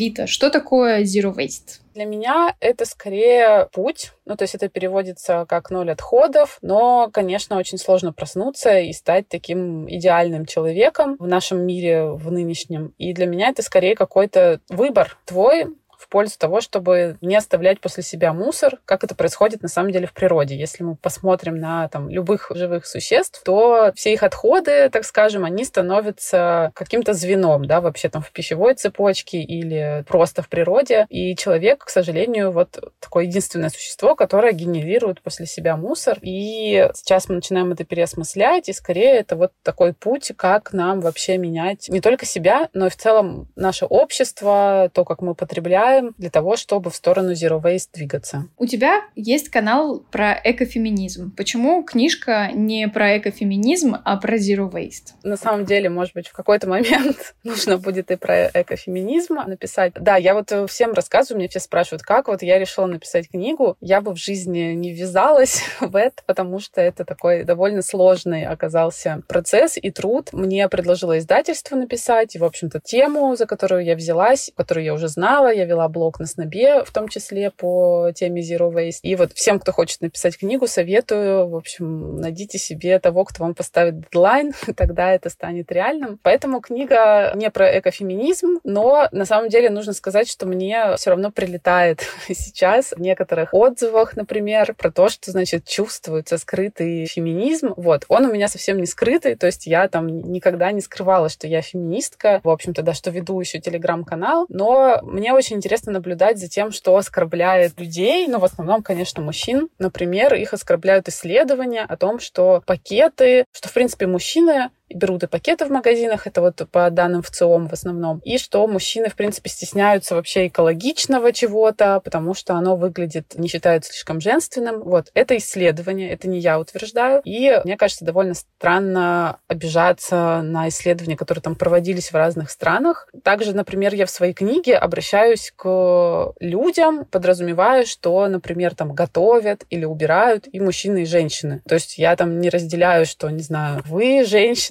Вита, 0.06 0.28
что 0.28 0.50
такое 0.50 1.02
Zero 1.02 1.34
Waste? 1.34 1.80
Для 1.94 2.04
меня 2.04 2.54
это 2.60 2.84
скорее 2.84 3.68
путь, 3.72 4.12
ну, 4.24 4.36
то 4.36 4.42
есть 4.42 4.54
это 4.54 4.68
переводится 4.68 5.46
как 5.48 5.70
ноль 5.70 5.90
отходов, 5.90 6.58
но, 6.62 7.10
конечно, 7.12 7.56
очень 7.56 7.78
сложно 7.78 8.12
проснуться 8.12 8.78
и 8.78 8.92
стать 8.92 9.28
таким 9.28 9.90
идеальным 9.90 10.46
человеком 10.46 11.16
в 11.18 11.26
нашем 11.26 11.66
мире, 11.66 12.04
в 12.04 12.30
нынешнем. 12.30 12.94
И 12.98 13.12
для 13.14 13.26
меня 13.26 13.48
это 13.48 13.62
скорее 13.62 13.96
какой-то 13.96 14.60
выбор 14.68 15.18
твой, 15.24 15.66
в 15.98 16.08
пользу 16.08 16.38
того, 16.38 16.60
чтобы 16.60 17.18
не 17.20 17.36
оставлять 17.36 17.80
после 17.80 18.02
себя 18.02 18.32
мусор, 18.32 18.78
как 18.84 19.04
это 19.04 19.14
происходит 19.14 19.62
на 19.62 19.68
самом 19.68 19.92
деле 19.92 20.06
в 20.06 20.12
природе. 20.12 20.56
Если 20.56 20.82
мы 20.82 20.96
посмотрим 20.96 21.58
на 21.58 21.88
там, 21.88 22.08
любых 22.08 22.50
живых 22.54 22.86
существ, 22.86 23.42
то 23.44 23.92
все 23.94 24.12
их 24.12 24.22
отходы, 24.22 24.88
так 24.90 25.04
скажем, 25.04 25.44
они 25.44 25.64
становятся 25.64 26.72
каким-то 26.74 27.12
звеном, 27.12 27.64
да, 27.66 27.80
вообще 27.80 28.08
там 28.08 28.22
в 28.22 28.30
пищевой 28.30 28.74
цепочке 28.74 29.38
или 29.38 30.04
просто 30.06 30.42
в 30.42 30.48
природе. 30.48 31.06
И 31.08 31.34
человек, 31.36 31.84
к 31.84 31.90
сожалению, 31.90 32.52
вот 32.52 32.78
такое 33.00 33.24
единственное 33.24 33.70
существо, 33.70 34.14
которое 34.14 34.52
генерирует 34.52 35.22
после 35.22 35.46
себя 35.46 35.76
мусор. 35.76 36.18
И 36.22 36.88
сейчас 36.94 37.28
мы 37.28 37.36
начинаем 37.36 37.72
это 37.72 37.84
переосмыслять, 37.84 38.68
и 38.68 38.72
скорее 38.72 39.16
это 39.16 39.36
вот 39.36 39.52
такой 39.62 39.92
путь, 39.92 40.32
как 40.36 40.72
нам 40.72 41.00
вообще 41.00 41.38
менять 41.38 41.88
не 41.88 42.00
только 42.00 42.26
себя, 42.26 42.68
но 42.72 42.86
и 42.86 42.90
в 42.90 42.96
целом 42.96 43.48
наше 43.56 43.86
общество, 43.86 44.90
то, 44.92 45.04
как 45.04 45.22
мы 45.22 45.34
потребляем, 45.34 45.85
делаем 45.86 46.14
для 46.18 46.30
того, 46.30 46.56
чтобы 46.56 46.90
в 46.90 46.96
сторону 46.96 47.32
Zero 47.32 47.60
Waste 47.62 47.88
двигаться. 47.94 48.48
У 48.56 48.66
тебя 48.66 49.02
есть 49.14 49.48
канал 49.48 50.04
про 50.10 50.38
экофеминизм. 50.42 51.34
Почему 51.36 51.82
книжка 51.82 52.50
не 52.52 52.88
про 52.88 53.18
экофеминизм, 53.18 53.96
а 54.04 54.16
про 54.16 54.36
Zero 54.36 54.70
Waste? 54.70 55.14
На 55.22 55.36
самом 55.36 55.64
деле, 55.64 55.88
может 55.88 56.14
быть, 56.14 56.28
в 56.28 56.32
какой-то 56.32 56.68
момент 56.68 57.34
нужно 57.44 57.78
будет 57.78 58.10
и 58.10 58.16
про 58.16 58.48
экофеминизм 58.48 59.34
написать. 59.46 59.92
Да, 59.94 60.16
я 60.16 60.34
вот 60.34 60.52
всем 60.70 60.92
рассказываю, 60.92 61.38
мне 61.38 61.48
все 61.48 61.60
спрашивают, 61.60 62.02
как 62.02 62.28
вот 62.28 62.42
я 62.42 62.58
решила 62.58 62.86
написать 62.86 63.28
книгу. 63.30 63.76
Я 63.80 64.00
бы 64.00 64.12
в 64.12 64.16
жизни 64.16 64.74
не 64.74 64.92
ввязалась 64.92 65.62
в 65.80 65.96
это, 65.96 66.22
потому 66.26 66.58
что 66.60 66.80
это 66.80 67.04
такой 67.04 67.44
довольно 67.44 67.82
сложный 67.82 68.46
оказался 68.46 69.22
процесс 69.28 69.76
и 69.76 69.90
труд. 69.90 70.32
Мне 70.32 70.68
предложило 70.68 71.18
издательство 71.18 71.76
написать, 71.76 72.34
и, 72.34 72.38
в 72.38 72.44
общем-то, 72.44 72.80
тему, 72.80 73.34
за 73.36 73.46
которую 73.46 73.84
я 73.84 73.94
взялась, 73.96 74.50
которую 74.56 74.84
я 74.84 74.94
уже 74.94 75.08
знала, 75.08 75.52
я 75.52 75.64
вела 75.64 75.75
блог 75.88 76.18
на 76.18 76.26
Снобе, 76.26 76.84
в 76.84 76.92
том 76.92 77.08
числе 77.08 77.50
по 77.50 78.10
теме 78.14 78.42
Zero 78.42 78.72
Waste. 78.72 79.00
И 79.02 79.14
вот 79.16 79.32
всем, 79.32 79.58
кто 79.58 79.72
хочет 79.72 80.00
написать 80.00 80.38
книгу, 80.38 80.66
советую, 80.66 81.48
в 81.48 81.56
общем, 81.56 82.16
найдите 82.16 82.58
себе 82.58 82.98
того, 82.98 83.24
кто 83.24 83.44
вам 83.44 83.54
поставит 83.54 84.00
дедлайн, 84.00 84.52
тогда 84.76 85.12
это 85.12 85.30
станет 85.30 85.70
реальным. 85.72 86.18
Поэтому 86.22 86.60
книга 86.60 87.32
не 87.34 87.50
про 87.50 87.78
экофеминизм, 87.78 88.60
но 88.64 89.08
на 89.12 89.24
самом 89.24 89.48
деле 89.48 89.70
нужно 89.70 89.92
сказать, 89.92 90.28
что 90.28 90.46
мне 90.46 90.96
все 90.96 91.10
равно 91.10 91.30
прилетает 91.30 92.00
сейчас 92.28 92.92
в 92.92 93.00
некоторых 93.00 93.52
отзывах, 93.52 94.16
например, 94.16 94.74
про 94.74 94.90
то, 94.90 95.08
что, 95.08 95.30
значит, 95.30 95.64
чувствуется 95.64 96.38
скрытый 96.38 97.06
феминизм. 97.06 97.74
Вот, 97.76 98.04
он 98.08 98.26
у 98.26 98.32
меня 98.32 98.48
совсем 98.48 98.78
не 98.78 98.86
скрытый, 98.86 99.36
то 99.36 99.46
есть 99.46 99.66
я 99.66 99.88
там 99.88 100.06
никогда 100.06 100.72
не 100.72 100.80
скрывала, 100.80 101.28
что 101.28 101.46
я 101.46 101.62
феминистка, 101.62 102.40
в 102.42 102.48
общем-то, 102.48 102.82
да, 102.82 102.94
что 102.94 103.10
веду 103.10 103.40
еще 103.40 103.58
телеграм-канал, 103.58 104.46
но 104.48 105.00
мне 105.02 105.32
очень 105.32 105.60
интересно 105.66 105.92
наблюдать 105.92 106.38
за 106.38 106.48
тем, 106.48 106.70
что 106.70 106.96
оскорбляет 106.96 107.80
людей, 107.80 108.28
ну, 108.28 108.38
в 108.38 108.44
основном, 108.44 108.84
конечно, 108.84 109.20
мужчин. 109.20 109.68
Например, 109.80 110.32
их 110.34 110.54
оскорбляют 110.54 111.08
исследования 111.08 111.82
о 111.82 111.96
том, 111.96 112.20
что 112.20 112.62
пакеты, 112.66 113.44
что, 113.50 113.68
в 113.68 113.72
принципе, 113.72 114.06
мужчины 114.06 114.70
берут 114.88 115.22
и 115.24 115.26
пакеты 115.26 115.64
в 115.64 115.70
магазинах, 115.70 116.26
это 116.26 116.40
вот 116.40 116.62
по 116.70 116.90
данным 116.90 117.22
в 117.22 117.30
ЦИОМ 117.30 117.68
в 117.68 117.72
основном, 117.72 118.20
и 118.24 118.38
что 118.38 118.66
мужчины, 118.66 119.08
в 119.08 119.16
принципе, 119.16 119.50
стесняются 119.50 120.14
вообще 120.14 120.46
экологичного 120.48 121.32
чего-то, 121.32 122.00
потому 122.00 122.34
что 122.34 122.54
оно 122.54 122.76
выглядит, 122.76 123.34
не 123.36 123.48
считают 123.48 123.84
слишком 123.84 124.20
женственным. 124.20 124.82
Вот, 124.82 125.10
это 125.14 125.36
исследование, 125.36 126.10
это 126.10 126.28
не 126.28 126.38
я 126.38 126.58
утверждаю, 126.58 127.20
и 127.24 127.60
мне 127.64 127.76
кажется, 127.76 128.04
довольно 128.04 128.34
странно 128.34 129.38
обижаться 129.48 130.40
на 130.42 130.68
исследования, 130.68 131.16
которые 131.16 131.42
там 131.42 131.56
проводились 131.56 132.10
в 132.10 132.14
разных 132.14 132.50
странах. 132.50 133.08
Также, 133.22 133.54
например, 133.54 133.94
я 133.94 134.06
в 134.06 134.10
своей 134.10 134.32
книге 134.32 134.76
обращаюсь 134.76 135.52
к 135.56 136.32
людям, 136.40 137.04
подразумевая, 137.06 137.84
что, 137.84 138.26
например, 138.28 138.74
там 138.74 138.92
готовят 138.92 139.64
или 139.70 139.84
убирают 139.84 140.46
и 140.50 140.60
мужчины, 140.60 141.02
и 141.02 141.06
женщины. 141.06 141.62
То 141.68 141.74
есть 141.74 141.98
я 141.98 142.16
там 142.16 142.40
не 142.40 142.50
разделяю, 142.50 143.06
что, 143.06 143.28
не 143.30 143.42
знаю, 143.42 143.82
вы 143.86 144.24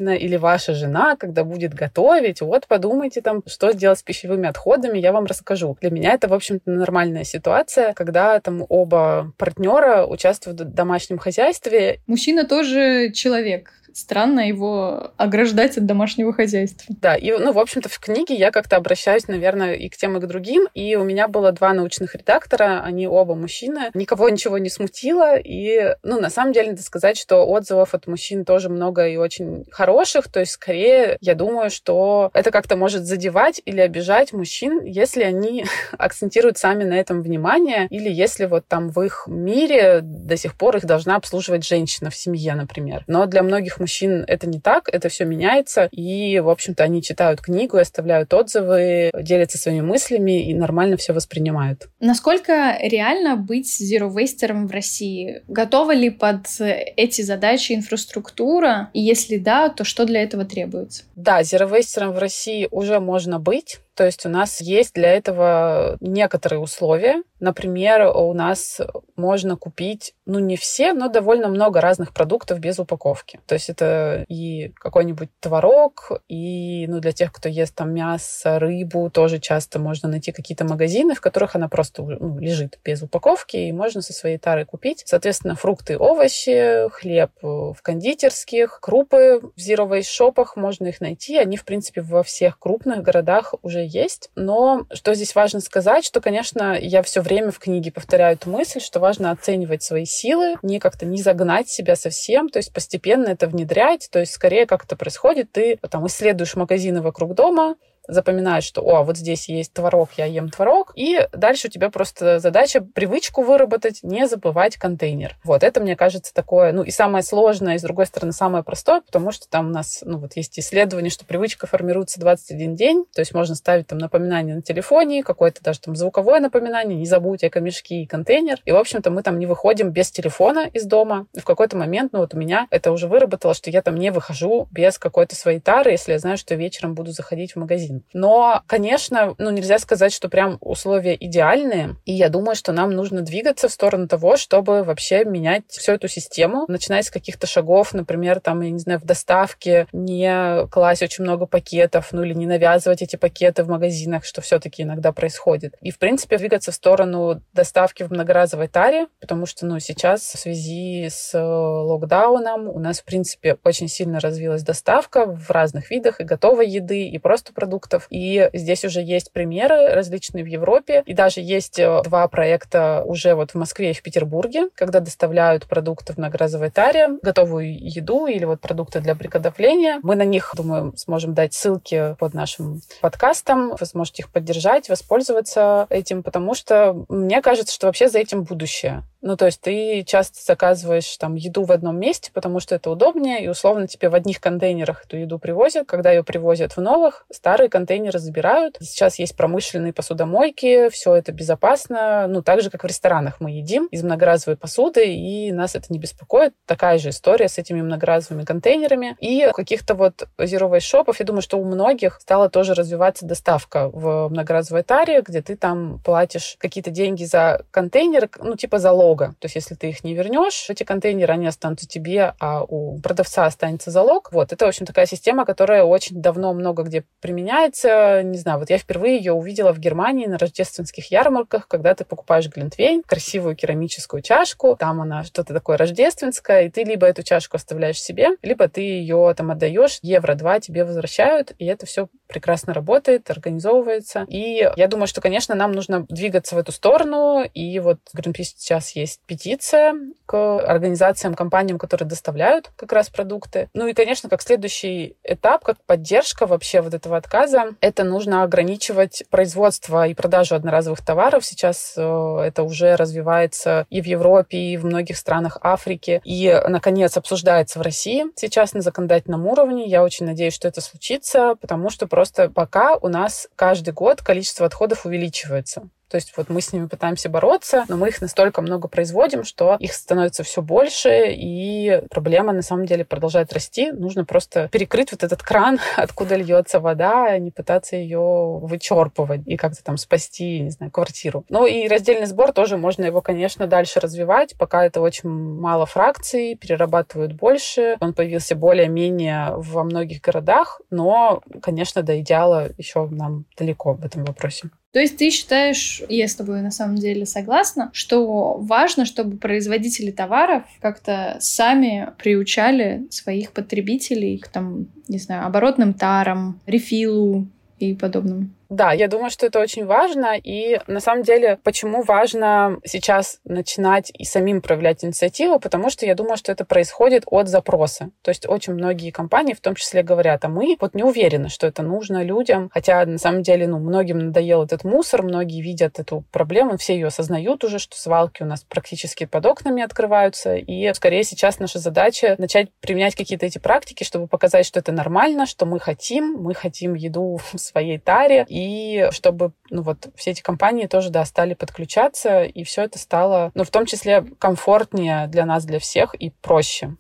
женщина 0.05 0.15
или 0.15 0.37
ваша 0.37 0.73
жена, 0.73 1.15
когда 1.15 1.43
будет 1.43 1.73
готовить, 1.73 2.41
вот 2.41 2.67
подумайте 2.67 3.21
там, 3.21 3.41
что 3.47 3.71
сделать 3.71 3.99
с 3.99 4.03
пищевыми 4.03 4.47
отходами, 4.47 4.99
я 4.99 5.11
вам 5.11 5.25
расскажу. 5.25 5.77
Для 5.81 5.91
меня 5.91 6.13
это, 6.13 6.27
в 6.27 6.33
общем-то, 6.33 6.69
нормальная 6.69 7.23
ситуация, 7.23 7.93
когда 7.93 8.39
там 8.39 8.65
оба 8.69 9.31
партнера 9.37 10.05
участвуют 10.05 10.61
в 10.61 10.73
домашнем 10.73 11.17
хозяйстве. 11.17 11.99
Мужчина 12.07 12.45
тоже 12.45 13.11
человек 13.13 13.71
странно 13.95 14.41
его 14.41 15.13
ограждать 15.15 15.77
от 15.77 15.85
домашнего 15.85 16.33
хозяйства. 16.33 16.93
Да, 17.01 17.15
и, 17.15 17.31
ну, 17.31 17.53
в 17.53 17.59
общем-то, 17.59 17.87
в 17.87 17.97
книге 17.99 18.35
я 18.35 18.51
как-то 18.51 18.75
обращаюсь, 18.75 19.29
наверное, 19.29 19.73
и 19.75 19.87
к 19.87 19.95
тем, 19.95 20.17
и 20.17 20.19
к 20.19 20.27
другим. 20.27 20.67
И 20.73 20.97
у 20.97 21.05
меня 21.05 21.29
было 21.29 21.53
два 21.53 21.73
научных 21.73 22.13
редактора, 22.13 22.81
они 22.83 23.07
оба 23.07 23.35
мужчины. 23.35 23.91
Никого 23.93 24.27
ничего 24.27 24.57
не 24.57 24.69
смутило. 24.69 25.37
И, 25.37 25.95
ну, 26.03 26.19
на 26.19 26.29
самом 26.29 26.51
деле, 26.51 26.71
надо 26.71 26.83
сказать, 26.83 27.17
что 27.17 27.47
отзывов 27.47 27.93
от 27.93 28.05
мужчин 28.07 28.43
тоже 28.43 28.67
много 28.67 29.07
и 29.07 29.15
очень 29.15 29.63
хороших. 29.71 30.29
То 30.29 30.41
есть, 30.41 30.51
скорее, 30.51 31.17
я 31.21 31.33
думаю, 31.33 31.69
что 31.69 32.31
это 32.33 32.51
как-то 32.51 32.75
может 32.75 33.05
задевать 33.05 33.61
или 33.63 33.79
обижать 33.79 34.33
мужчин, 34.33 34.83
если 34.83 35.23
они 35.23 35.65
акцентируют 35.97 36.57
сами 36.57 36.83
на 36.83 36.95
этом 36.95 37.21
внимание, 37.21 37.87
или 37.89 38.09
если 38.09 38.43
вот 38.45 38.67
там 38.67 38.89
в 38.89 39.01
их 39.01 39.23
мире 39.27 40.01
до 40.01 40.35
сих 40.35 40.57
пор 40.57 40.75
их 40.75 40.85
должна 40.85 41.15
обслуживать 41.15 41.65
женщина 41.65 42.09
в 42.09 42.15
семье, 42.15 42.55
например. 42.55 43.05
Но 43.07 43.25
для 43.25 43.41
многих 43.41 43.79
мужчин 43.85 44.23
это 44.27 44.47
не 44.47 44.59
так, 44.59 44.89
это 44.91 45.09
все 45.09 45.25
меняется, 45.25 45.87
и, 45.91 46.39
в 46.39 46.49
общем-то, 46.49 46.83
они 46.83 47.03
читают 47.03 47.39
книгу, 47.39 47.77
оставляют 47.77 48.33
отзывы, 48.33 49.11
делятся 49.13 49.59
своими 49.59 49.81
мыслями 49.81 50.49
и 50.49 50.55
нормально 50.55 50.97
все 50.97 51.13
воспринимают. 51.13 51.87
Насколько 51.99 52.77
реально 52.81 53.35
быть 53.35 53.71
зеровейстером 53.71 54.67
в 54.67 54.71
России? 54.71 55.43
Готова 55.47 55.93
ли 55.93 56.09
под 56.09 56.47
эти 56.59 57.21
задачи 57.21 57.73
инфраструктура? 57.73 58.89
И 58.93 59.01
если 59.01 59.37
да, 59.37 59.69
то 59.69 59.83
что 59.83 60.05
для 60.05 60.23
этого 60.23 60.45
требуется? 60.45 61.03
Да, 61.15 61.43
зеровейстером 61.43 62.13
в 62.13 62.17
России 62.17 62.67
уже 62.71 62.99
можно 62.99 63.39
быть. 63.39 63.77
То 63.95 64.05
есть 64.05 64.25
у 64.25 64.29
нас 64.29 64.61
есть 64.61 64.93
для 64.93 65.13
этого 65.13 65.97
некоторые 66.01 66.59
условия. 66.59 67.23
Например, 67.39 68.11
у 68.15 68.33
нас 68.33 68.81
можно 69.15 69.55
купить, 69.55 70.13
ну 70.25 70.39
не 70.39 70.57
все, 70.57 70.93
но 70.93 71.09
довольно 71.09 71.47
много 71.47 71.81
разных 71.81 72.13
продуктов 72.13 72.59
без 72.59 72.79
упаковки. 72.79 73.39
То 73.45 73.55
есть 73.55 73.69
это 73.69 74.25
и 74.27 74.69
какой-нибудь 74.75 75.29
творог, 75.39 76.11
и 76.27 76.85
ну, 76.87 76.99
для 76.99 77.11
тех, 77.11 77.31
кто 77.31 77.47
ест 77.47 77.75
там 77.75 77.93
мясо, 77.93 78.59
рыбу, 78.59 79.09
тоже 79.09 79.39
часто 79.39 79.79
можно 79.79 80.09
найти 80.09 80.31
какие-то 80.31 80.65
магазины, 80.65 81.15
в 81.15 81.21
которых 81.21 81.55
она 81.55 81.69
просто 81.69 82.03
ну, 82.03 82.39
лежит 82.39 82.79
без 82.83 83.01
упаковки, 83.01 83.57
и 83.57 83.71
можно 83.71 84.01
со 84.01 84.13
своей 84.13 84.37
тарой 84.37 84.65
купить. 84.65 85.03
Соответственно, 85.05 85.55
фрукты, 85.55 85.97
овощи, 85.97 86.89
хлеб 86.89 87.31
в 87.41 87.77
кондитерских, 87.81 88.79
крупы 88.81 89.41
в 89.41 89.59
waste 89.59 90.03
шопах 90.03 90.55
можно 90.57 90.87
их 90.87 90.99
найти. 90.99 91.37
Они, 91.37 91.57
в 91.57 91.65
принципе, 91.65 92.01
во 92.01 92.23
всех 92.23 92.59
крупных 92.59 93.01
городах 93.01 93.53
уже 93.61 93.84
есть. 93.85 94.29
Но 94.35 94.85
что 94.91 95.13
здесь 95.13 95.35
важно 95.35 95.59
сказать, 95.59 96.05
что, 96.05 96.21
конечно, 96.21 96.77
я 96.79 97.03
все 97.03 97.21
время 97.21 97.51
в 97.51 97.59
книге 97.59 97.91
повторяю 97.91 98.35
эту 98.35 98.49
мысль, 98.49 98.79
что 98.79 98.99
важно 98.99 99.31
оценивать 99.31 99.83
свои 99.83 100.05
силы, 100.05 100.55
не 100.61 100.79
как-то 100.79 101.05
не 101.05 101.21
загнать 101.21 101.69
себя 101.69 101.95
совсем, 101.95 102.49
то 102.49 102.57
есть 102.57 102.73
постепенно 102.73 103.27
это 103.27 103.47
внедрять, 103.47 104.09
то 104.11 104.19
есть 104.19 104.33
скорее 104.33 104.65
как 104.65 104.85
это 104.85 104.95
происходит, 104.95 105.51
ты 105.51 105.77
там 105.89 106.05
исследуешь 106.07 106.55
магазины 106.55 107.01
вокруг 107.01 107.35
дома, 107.35 107.75
запоминаешь, 108.07 108.63
что, 108.63 108.81
о, 108.81 109.03
вот 109.03 109.17
здесь 109.17 109.49
есть 109.49 109.73
творог, 109.73 110.09
я 110.17 110.25
ем 110.25 110.49
творог, 110.49 110.91
и 110.95 111.27
дальше 111.33 111.67
у 111.67 111.71
тебя 111.71 111.89
просто 111.89 112.39
задача 112.39 112.81
привычку 112.81 113.41
выработать, 113.41 113.99
не 114.03 114.27
забывать 114.27 114.77
контейнер. 114.77 115.37
Вот, 115.43 115.63
это, 115.63 115.79
мне 115.79 115.95
кажется, 115.95 116.33
такое, 116.33 116.71
ну, 116.71 116.83
и 116.83 116.91
самое 116.91 117.23
сложное, 117.23 117.75
и, 117.75 117.79
с 117.79 117.81
другой 117.81 118.05
стороны, 118.05 118.31
самое 118.31 118.63
простое, 118.63 119.01
потому 119.01 119.31
что 119.31 119.47
там 119.49 119.67
у 119.67 119.71
нас, 119.71 120.01
ну, 120.05 120.17
вот 120.17 120.35
есть 120.35 120.57
исследование, 120.59 121.09
что 121.09 121.25
привычка 121.25 121.67
формируется 121.67 122.19
21 122.19 122.75
день, 122.75 123.05
то 123.13 123.21
есть 123.21 123.33
можно 123.33 123.55
ставить 123.55 123.87
там 123.87 123.97
напоминание 123.97 124.55
на 124.55 124.61
телефоне, 124.61 125.23
какое-то 125.23 125.63
даже 125.63 125.79
там 125.79 125.95
звуковое 125.95 126.39
напоминание, 126.39 126.97
не 126.97 127.05
забудь 127.05 127.43
эко-мешки 127.43 128.03
и 128.03 128.05
контейнер, 128.05 128.59
и, 128.65 128.71
в 128.71 128.77
общем-то, 128.77 129.09
мы 129.09 129.23
там 129.23 129.39
не 129.39 129.45
выходим 129.45 129.89
без 129.89 130.11
телефона 130.11 130.69
из 130.73 130.85
дома. 130.85 131.27
И 131.33 131.39
в 131.39 131.45
какой-то 131.45 131.77
момент, 131.77 132.13
ну, 132.13 132.19
вот 132.19 132.33
у 132.33 132.37
меня 132.37 132.67
это 132.69 132.91
уже 132.91 133.07
выработало, 133.07 133.53
что 133.53 133.69
я 133.69 133.81
там 133.81 133.95
не 133.95 134.11
выхожу 134.11 134.67
без 134.71 134.97
какой-то 134.97 135.35
своей 135.35 135.59
тары, 135.59 135.91
если 135.91 136.11
я 136.11 136.19
знаю, 136.19 136.37
что 136.37 136.55
вечером 136.55 136.95
буду 136.95 137.11
заходить 137.11 137.53
в 137.53 137.55
магазин 137.57 137.94
магазин. 137.95 138.03
Но, 138.13 138.63
конечно, 138.67 139.35
ну, 139.37 139.49
нельзя 139.51 139.79
сказать, 139.79 140.13
что 140.13 140.29
прям 140.29 140.57
условия 140.61 141.15
идеальные. 141.19 141.95
И 142.05 142.13
я 142.13 142.29
думаю, 142.29 142.55
что 142.55 142.71
нам 142.71 142.91
нужно 142.91 143.21
двигаться 143.21 143.67
в 143.67 143.71
сторону 143.71 144.07
того, 144.07 144.37
чтобы 144.37 144.83
вообще 144.83 145.25
менять 145.25 145.63
всю 145.69 145.93
эту 145.93 146.07
систему, 146.07 146.65
начиная 146.67 147.01
с 147.01 147.09
каких-то 147.09 147.47
шагов, 147.47 147.93
например, 147.93 148.39
там, 148.39 148.61
я 148.61 148.71
не 148.71 148.79
знаю, 148.79 148.99
в 148.99 149.05
доставке 149.05 149.87
не 149.91 150.67
класть 150.67 151.03
очень 151.03 151.23
много 151.23 151.45
пакетов, 151.45 152.09
ну 152.11 152.23
или 152.23 152.33
не 152.33 152.45
навязывать 152.45 153.01
эти 153.01 153.15
пакеты 153.15 153.63
в 153.63 153.67
магазинах, 153.67 154.25
что 154.25 154.41
все-таки 154.41 154.83
иногда 154.83 155.11
происходит. 155.11 155.75
И, 155.81 155.91
в 155.91 155.99
принципе, 155.99 156.37
двигаться 156.37 156.71
в 156.71 156.75
сторону 156.75 157.41
доставки 157.53 158.03
в 158.03 158.11
многоразовой 158.11 158.67
таре, 158.67 159.07
потому 159.19 159.45
что, 159.45 159.65
ну, 159.65 159.79
сейчас 159.79 160.21
в 160.21 160.39
связи 160.39 161.07
с 161.09 161.33
э, 161.33 161.41
локдауном 161.41 162.67
у 162.67 162.79
нас, 162.79 162.99
в 162.99 163.05
принципе, 163.05 163.57
очень 163.63 163.87
сильно 163.87 164.19
развилась 164.19 164.63
доставка 164.63 165.25
в 165.25 165.49
разных 165.49 165.91
видах 165.91 166.19
и 166.19 166.23
готовой 166.23 166.67
еды, 166.67 167.07
и 167.07 167.17
просто 167.19 167.53
продуктов 167.53 167.84
продуктов. 167.85 168.07
И 168.09 168.49
здесь 168.53 168.85
уже 168.85 169.01
есть 169.01 169.31
примеры 169.31 169.93
различные 169.93 170.43
в 170.43 170.47
Европе. 170.47 171.03
И 171.05 171.13
даже 171.13 171.41
есть 171.41 171.79
э, 171.79 172.01
два 172.03 172.27
проекта 172.27 173.03
уже 173.05 173.35
вот 173.35 173.51
в 173.51 173.55
Москве 173.55 173.91
и 173.91 173.93
в 173.93 174.01
Петербурге, 174.01 174.69
когда 174.75 174.99
доставляют 174.99 175.65
продукты 175.67 176.13
в 176.13 176.17
многоразовой 176.17 176.71
таре, 176.71 177.09
готовую 177.21 177.77
еду 177.77 178.27
или 178.27 178.45
вот 178.45 178.61
продукты 178.61 178.99
для 178.99 179.15
приготовления. 179.15 179.99
Мы 180.03 180.15
на 180.15 180.25
них, 180.25 180.53
думаю, 180.55 180.93
сможем 180.97 181.33
дать 181.33 181.53
ссылки 181.53 182.15
под 182.19 182.33
нашим 182.33 182.81
подкастом. 183.01 183.75
Вы 183.79 183.85
сможете 183.85 184.23
их 184.23 184.31
поддержать, 184.31 184.89
воспользоваться 184.89 185.87
этим, 185.89 186.23
потому 186.23 186.55
что 186.55 187.05
мне 187.09 187.41
кажется, 187.41 187.73
что 187.73 187.87
вообще 187.87 188.09
за 188.09 188.19
этим 188.19 188.43
будущее. 188.43 189.03
Ну, 189.25 189.37
то 189.37 189.47
есть 189.47 189.59
ты 189.59 190.03
часто 190.03 190.37
заказываешь 190.39 191.17
там 191.17 191.33
еду 191.33 191.63
в 191.63 191.71
одном 191.71 191.99
месте, 191.99 192.29
потому 192.31 192.59
что 192.59 192.75
это 192.75 192.91
удобнее, 192.91 193.43
и 193.43 193.47
условно 193.47 193.87
тебе 193.87 194.09
в 194.09 194.13
одних 194.13 194.39
контейнерах 194.39 195.03
эту 195.03 195.17
еду 195.17 195.39
привозят. 195.39 195.87
Когда 195.87 196.11
ее 196.11 196.23
привозят 196.23 196.77
в 196.77 196.81
новых, 196.81 197.25
старые 197.31 197.67
контейнеры 197.75 198.19
забирают. 198.19 198.77
Сейчас 198.81 199.19
есть 199.19 199.35
промышленные 199.35 199.93
посудомойки, 199.93 200.89
все 200.89 201.15
это 201.15 201.31
безопасно. 201.31 202.27
Ну, 202.27 202.41
так 202.41 202.61
же, 202.61 202.69
как 202.69 202.83
в 202.83 202.87
ресторанах 202.87 203.39
мы 203.39 203.51
едим 203.51 203.87
из 203.91 204.03
многоразовой 204.03 204.57
посуды, 204.57 205.15
и 205.15 205.51
нас 205.51 205.75
это 205.75 205.87
не 205.89 205.99
беспокоит. 205.99 206.53
Такая 206.65 206.97
же 206.97 207.09
история 207.09 207.47
с 207.47 207.57
этими 207.57 207.81
многоразовыми 207.81 208.43
контейнерами. 208.43 209.15
И 209.19 209.47
у 209.47 209.51
каких-то 209.51 209.95
вот 209.95 210.27
zero 210.37 210.69
waste 210.71 210.81
шопов, 210.81 211.19
я 211.19 211.25
думаю, 211.25 211.41
что 211.41 211.57
у 211.57 211.63
многих 211.63 212.19
стала 212.21 212.49
тоже 212.49 212.73
развиваться 212.73 213.25
доставка 213.25 213.89
в 213.89 214.29
многоразовой 214.29 214.83
таре, 214.83 215.21
где 215.21 215.41
ты 215.41 215.55
там 215.55 215.99
платишь 216.03 216.55
какие-то 216.59 216.91
деньги 216.91 217.23
за 217.23 217.65
контейнер, 217.71 218.29
ну, 218.39 218.55
типа 218.55 218.79
залог 218.79 219.05
залога. 219.05 219.35
То 219.39 219.45
есть 219.45 219.55
если 219.55 219.75
ты 219.75 219.89
их 219.89 220.03
не 220.03 220.13
вернешь, 220.13 220.69
эти 220.69 220.83
контейнеры, 220.83 221.33
они 221.33 221.47
останутся 221.47 221.87
тебе, 221.87 222.33
а 222.39 222.63
у 222.63 222.99
продавца 222.99 223.45
останется 223.45 223.91
залог. 223.91 224.31
Вот, 224.31 224.53
это, 224.53 224.65
в 224.65 224.69
общем, 224.69 224.85
такая 224.85 225.05
система, 225.05 225.45
которая 225.45 225.83
очень 225.83 226.21
давно 226.21 226.53
много 226.53 226.83
где 226.83 227.03
применяется. 227.21 227.64
Не 227.73 228.37
знаю, 228.37 228.59
вот 228.59 228.69
я 228.69 228.77
впервые 228.77 229.17
ее 229.17 229.33
увидела 229.33 229.73
в 229.73 229.79
Германии 229.79 230.25
на 230.25 230.37
рождественских 230.37 231.11
ярмарках, 231.11 231.67
когда 231.67 231.95
ты 231.95 232.05
покупаешь 232.05 232.47
глинтвейн, 232.47 233.03
красивую 233.03 233.55
керамическую 233.55 234.21
чашку, 234.21 234.75
там 234.75 235.01
она 235.01 235.23
что-то 235.23 235.53
такое 235.53 235.77
рождественское, 235.77 236.63
и 236.63 236.69
ты 236.69 236.83
либо 236.83 237.07
эту 237.07 237.23
чашку 237.23 237.57
оставляешь 237.57 238.01
себе, 238.01 238.29
либо 238.41 238.67
ты 238.67 238.81
ее 238.81 239.33
там 239.35 239.51
отдаешь, 239.51 239.99
евро-два 240.01 240.59
тебе 240.59 240.83
возвращают, 240.83 241.53
и 241.57 241.65
это 241.65 241.85
все 241.85 242.07
прекрасно 242.27 242.73
работает, 242.73 243.29
организовывается. 243.29 244.25
И 244.27 244.69
я 244.75 244.87
думаю, 244.87 245.07
что, 245.07 245.21
конечно, 245.21 245.55
нам 245.55 245.71
нужно 245.71 246.05
двигаться 246.09 246.55
в 246.55 246.57
эту 246.57 246.71
сторону, 246.71 247.43
и 247.53 247.79
вот 247.79 247.99
Greenpeace 248.15 248.53
сейчас 248.57 248.91
есть 248.91 249.21
петиция 249.25 249.93
к 250.25 250.59
организациям, 250.59 251.35
компаниям, 251.35 251.77
которые 251.77 252.07
доставляют 252.07 252.71
как 252.75 252.91
раз 252.91 253.09
продукты. 253.09 253.69
Ну 253.73 253.87
и, 253.87 253.93
конечно, 253.93 254.29
как 254.29 254.41
следующий 254.41 255.15
этап, 255.23 255.63
как 255.63 255.77
поддержка 255.85 256.47
вообще 256.47 256.81
вот 256.81 256.93
этого 256.93 257.17
отказа, 257.17 257.54
Союза, 257.55 257.75
это 257.81 258.03
нужно 258.03 258.43
ограничивать 258.43 259.23
производство 259.29 260.07
и 260.07 260.13
продажу 260.13 260.55
одноразовых 260.55 261.01
товаров. 261.01 261.45
Сейчас 261.45 261.93
э, 261.97 262.37
это 262.45 262.63
уже 262.63 262.95
развивается 262.95 263.85
и 263.89 264.01
в 264.01 264.05
Европе, 264.05 264.57
и 264.57 264.77
в 264.77 264.85
многих 264.85 265.17
странах 265.17 265.57
Африки. 265.61 266.21
И, 266.23 266.61
наконец, 266.67 267.17
обсуждается 267.17 267.79
в 267.79 267.81
России 267.81 268.25
сейчас 268.35 268.73
на 268.73 268.81
законодательном 268.81 269.47
уровне. 269.47 269.85
Я 269.85 270.03
очень 270.03 270.25
надеюсь, 270.25 270.53
что 270.53 270.67
это 270.67 270.81
случится, 270.81 271.55
потому 271.59 271.89
что 271.89 272.07
просто 272.07 272.49
пока 272.49 272.95
у 272.95 273.07
нас 273.07 273.47
каждый 273.55 273.93
год 273.93 274.21
количество 274.21 274.65
отходов 274.65 275.05
увеличивается. 275.05 275.83
То 276.09 276.15
есть 276.15 276.33
вот 276.37 276.49
мы 276.49 276.61
с 276.61 276.71
ними 276.71 276.87
пытаемся 276.87 277.29
бороться, 277.29 277.85
но 277.87 277.97
мы 277.97 278.09
их 278.09 278.21
настолько 278.21 278.61
много 278.61 278.87
производим, 278.87 279.43
что 279.43 279.75
их 279.79 279.93
становится 279.93 280.43
все 280.43 280.61
больше, 280.61 281.31
и 281.31 282.01
проблема 282.09 282.53
на 282.53 282.61
самом 282.61 282.85
деле 282.85 283.05
продолжает 283.05 283.53
расти. 283.53 283.91
Нужно 283.91 284.25
просто 284.25 284.69
перекрыть 284.69 285.11
вот 285.11 285.23
этот 285.23 285.41
кран, 285.41 285.79
откуда 285.97 286.35
льется 286.35 286.79
вода, 286.79 287.25
а 287.25 287.37
не 287.39 287.51
пытаться 287.51 287.95
ее 287.95 288.19
вычерпывать 288.19 289.41
и 289.45 289.57
как-то 289.57 289.83
там 289.83 289.97
спасти, 289.97 290.59
не 290.59 290.69
знаю, 290.69 290.91
квартиру. 290.91 291.45
Ну 291.49 291.65
и 291.65 291.87
раздельный 291.87 292.27
сбор 292.27 292.51
тоже 292.51 292.77
можно 292.77 293.03
его, 293.03 293.21
конечно, 293.21 293.67
дальше 293.67 293.99
развивать, 293.99 294.55
пока 294.57 294.85
это 294.85 295.01
очень 295.01 295.29
мало 295.29 295.85
фракций, 295.85 296.55
перерабатывают 296.55 297.33
больше. 297.33 297.97
Он 297.99 298.13
появился 298.13 298.55
более-менее 298.55 299.53
во 299.57 299.83
многих 299.83 300.21
городах, 300.21 300.81
но, 300.89 301.41
конечно, 301.61 302.03
до 302.03 302.19
идеала 302.19 302.69
еще 302.77 303.07
нам 303.07 303.45
далеко 303.57 303.93
в 303.93 304.05
этом 304.05 304.25
вопросе. 304.25 304.69
То 304.95 305.01
есть 305.01 305.17
ты 305.17 305.29
считаешь, 305.29 306.01
я 306.07 306.25
с 306.25 306.35
тобой 306.35 306.61
на 306.61 306.71
самом 306.71 306.95
деле 306.95 307.25
согласна, 307.25 307.89
что 307.91 308.55
важно, 308.57 309.03
чтобы 309.03 309.35
производители 309.35 310.09
товаров 310.09 310.63
как-то 310.79 311.35
сами 311.41 312.11
приучали 312.17 313.05
своих 313.09 313.51
потребителей 313.51 314.37
к 314.37 314.47
там, 314.47 314.87
не 315.09 315.17
знаю, 315.17 315.47
оборотным 315.47 315.93
тарам, 315.93 316.61
рефилу 316.65 317.45
и 317.77 317.93
подобному? 317.93 318.47
Да, 318.75 318.91
я 318.91 319.07
думаю, 319.07 319.29
что 319.29 319.45
это 319.45 319.61
очень 319.61 319.85
важно. 319.85 320.37
И 320.37 320.81
на 320.85 320.99
самом 320.99 321.23
деле, 321.23 321.57
почему 321.63 322.03
важно 322.03 322.77
сейчас 322.83 323.39
начинать 323.45 324.11
и 324.13 324.25
самим 324.25 324.61
проявлять 324.61 325.05
инициативу? 325.05 325.61
Потому 325.61 325.89
что 325.89 326.05
я 326.05 326.13
думаю, 326.13 326.35
что 326.35 326.51
это 326.51 326.65
происходит 326.65 327.23
от 327.27 327.47
запроса. 327.47 328.09
То 328.21 328.31
есть 328.31 328.45
очень 328.45 328.73
многие 328.73 329.11
компании, 329.11 329.53
в 329.53 329.61
том 329.61 329.75
числе, 329.75 330.03
говорят, 330.03 330.43
а 330.43 330.49
мы 330.49 330.75
вот 330.81 330.93
не 330.93 331.03
уверены, 331.03 331.47
что 331.47 331.67
это 331.67 331.83
нужно 331.83 332.21
людям. 332.21 332.69
Хотя 332.73 333.05
на 333.05 333.17
самом 333.17 333.43
деле, 333.43 333.65
ну, 333.65 333.79
многим 333.79 334.19
надоел 334.19 334.65
этот 334.65 334.83
мусор, 334.83 335.23
многие 335.23 335.61
видят 335.61 335.97
эту 335.97 336.25
проблему, 336.33 336.75
все 336.75 336.95
ее 336.95 337.07
осознают 337.07 337.63
уже, 337.63 337.79
что 337.79 337.95
свалки 337.95 338.43
у 338.43 338.45
нас 338.45 338.65
практически 338.67 339.25
под 339.25 339.45
окнами 339.45 339.83
открываются. 339.83 340.55
И 340.55 340.93
скорее 340.95 341.23
сейчас 341.23 341.59
наша 341.59 341.79
задача 341.79 342.35
начать 342.39 342.67
применять 342.81 343.15
какие-то 343.15 343.45
эти 343.45 343.57
практики, 343.57 344.03
чтобы 344.03 344.27
показать, 344.27 344.65
что 344.65 344.81
это 344.81 344.91
нормально, 344.91 345.45
что 345.45 345.65
мы 345.65 345.79
хотим, 345.79 346.33
мы 346.33 346.53
хотим 346.53 346.93
еду 346.93 347.39
в 347.53 347.57
своей 347.57 347.99
таре, 347.99 348.45
и 348.65 349.09
чтобы 349.11 349.51
ну 349.69 349.83
вот 349.83 350.07
все 350.15 350.31
эти 350.31 350.41
компании 350.41 350.87
тоже, 350.87 351.09
да, 351.09 351.23
стали 351.25 351.53
подключаться, 351.53 352.43
и 352.43 352.63
все 352.63 352.83
это 352.83 352.97
стало, 352.97 353.51
ну, 353.53 353.63
в 353.63 353.69
том 353.69 353.85
числе 353.85 354.23
комфортнее 354.39 355.27
для 355.27 355.45
нас, 355.45 355.65
для 355.65 355.79
всех 355.79 356.15
и 356.15 356.31
проще. 356.31 356.95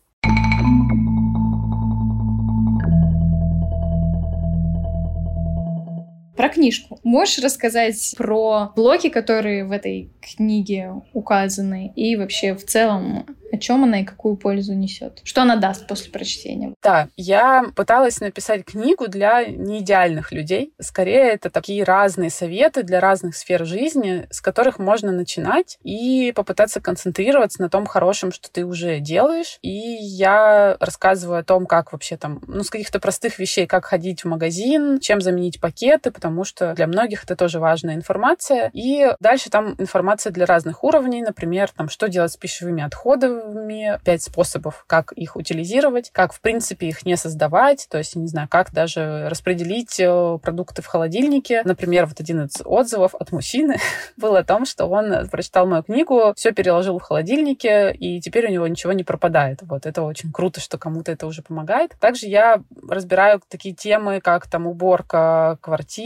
Про 6.35 6.49
книжку. 6.49 6.99
Можешь 7.03 7.39
рассказать 7.39 8.13
про 8.17 8.71
блоки, 8.75 9.09
которые 9.09 9.65
в 9.65 9.71
этой 9.71 10.09
книге 10.21 10.91
указаны, 11.13 11.93
и 11.95 12.15
вообще 12.15 12.55
в 12.55 12.65
целом 12.65 13.25
о 13.55 13.57
чем 13.57 13.83
она 13.83 14.01
и 14.01 14.03
какую 14.03 14.35
пользу 14.35 14.73
несет? 14.73 15.21
Что 15.23 15.43
она 15.43 15.55
даст 15.55 15.87
после 15.87 16.11
прочтения? 16.11 16.73
Да, 16.83 17.07
я 17.15 17.65
пыталась 17.75 18.19
написать 18.19 18.65
книгу 18.65 19.07
для 19.07 19.45
неидеальных 19.45 20.31
людей. 20.31 20.73
Скорее, 20.79 21.31
это 21.31 21.49
такие 21.49 21.83
разные 21.83 22.29
советы 22.29 22.83
для 22.83 22.99
разных 22.99 23.35
сфер 23.35 23.65
жизни, 23.65 24.27
с 24.29 24.41
которых 24.41 24.77
можно 24.77 25.11
начинать 25.11 25.77
и 25.83 26.33
попытаться 26.35 26.81
концентрироваться 26.81 27.61
на 27.61 27.69
том 27.69 27.85
хорошем, 27.85 28.31
что 28.31 28.51
ты 28.51 28.65
уже 28.65 28.99
делаешь. 28.99 29.57
И 29.61 29.69
я 29.69 30.75
рассказываю 30.79 31.39
о 31.39 31.43
том, 31.43 31.65
как 31.65 31.93
вообще 31.93 32.17
там, 32.17 32.41
ну, 32.47 32.63
с 32.63 32.69
каких-то 32.69 32.99
простых 32.99 33.39
вещей, 33.39 33.67
как 33.67 33.85
ходить 33.85 34.23
в 34.23 34.27
магазин, 34.27 34.99
чем 34.99 35.21
заменить 35.21 35.61
пакеты, 35.61 36.11
потому 36.25 36.43
что 36.43 36.73
для 36.73 36.87
многих 36.87 37.23
это 37.23 37.35
тоже 37.35 37.59
важная 37.59 37.93
информация. 37.93 38.71
И 38.73 39.13
дальше 39.19 39.51
там 39.51 39.75
информация 39.77 40.31
для 40.33 40.47
разных 40.47 40.83
уровней, 40.83 41.21
например, 41.21 41.69
там, 41.69 41.87
что 41.87 42.09
делать 42.09 42.31
с 42.31 42.35
пищевыми 42.35 42.81
отходами, 42.81 43.99
пять 44.03 44.23
способов, 44.23 44.85
как 44.87 45.11
их 45.11 45.35
утилизировать, 45.35 46.09
как, 46.11 46.33
в 46.33 46.41
принципе, 46.41 46.87
их 46.87 47.05
не 47.05 47.15
создавать, 47.15 47.85
то 47.91 47.99
есть, 47.99 48.15
не 48.15 48.25
знаю, 48.25 48.47
как 48.49 48.73
даже 48.73 49.27
распределить 49.29 49.99
э, 49.99 50.39
продукты 50.41 50.81
в 50.81 50.87
холодильнике. 50.87 51.61
Например, 51.63 52.07
вот 52.07 52.19
один 52.19 52.45
из 52.45 52.59
отзывов 52.65 53.13
от 53.13 53.31
мужчины 53.31 53.75
был 54.17 54.35
о 54.35 54.43
том, 54.43 54.65
что 54.65 54.87
он 54.87 55.29
прочитал 55.29 55.67
мою 55.67 55.83
книгу, 55.83 56.33
все 56.35 56.53
переложил 56.53 56.97
в 56.97 57.03
холодильнике, 57.03 57.93
и 57.93 58.19
теперь 58.19 58.47
у 58.47 58.51
него 58.51 58.65
ничего 58.65 58.93
не 58.93 59.03
пропадает. 59.03 59.59
Вот 59.61 59.85
это 59.85 60.01
очень 60.01 60.31
круто, 60.31 60.59
что 60.59 60.79
кому-то 60.79 61.11
это 61.11 61.27
уже 61.27 61.43
помогает. 61.43 61.91
Также 61.99 62.25
я 62.25 62.63
разбираю 62.89 63.43
такие 63.47 63.75
темы, 63.75 64.21
как 64.21 64.49
там 64.49 64.65
уборка 64.65 65.59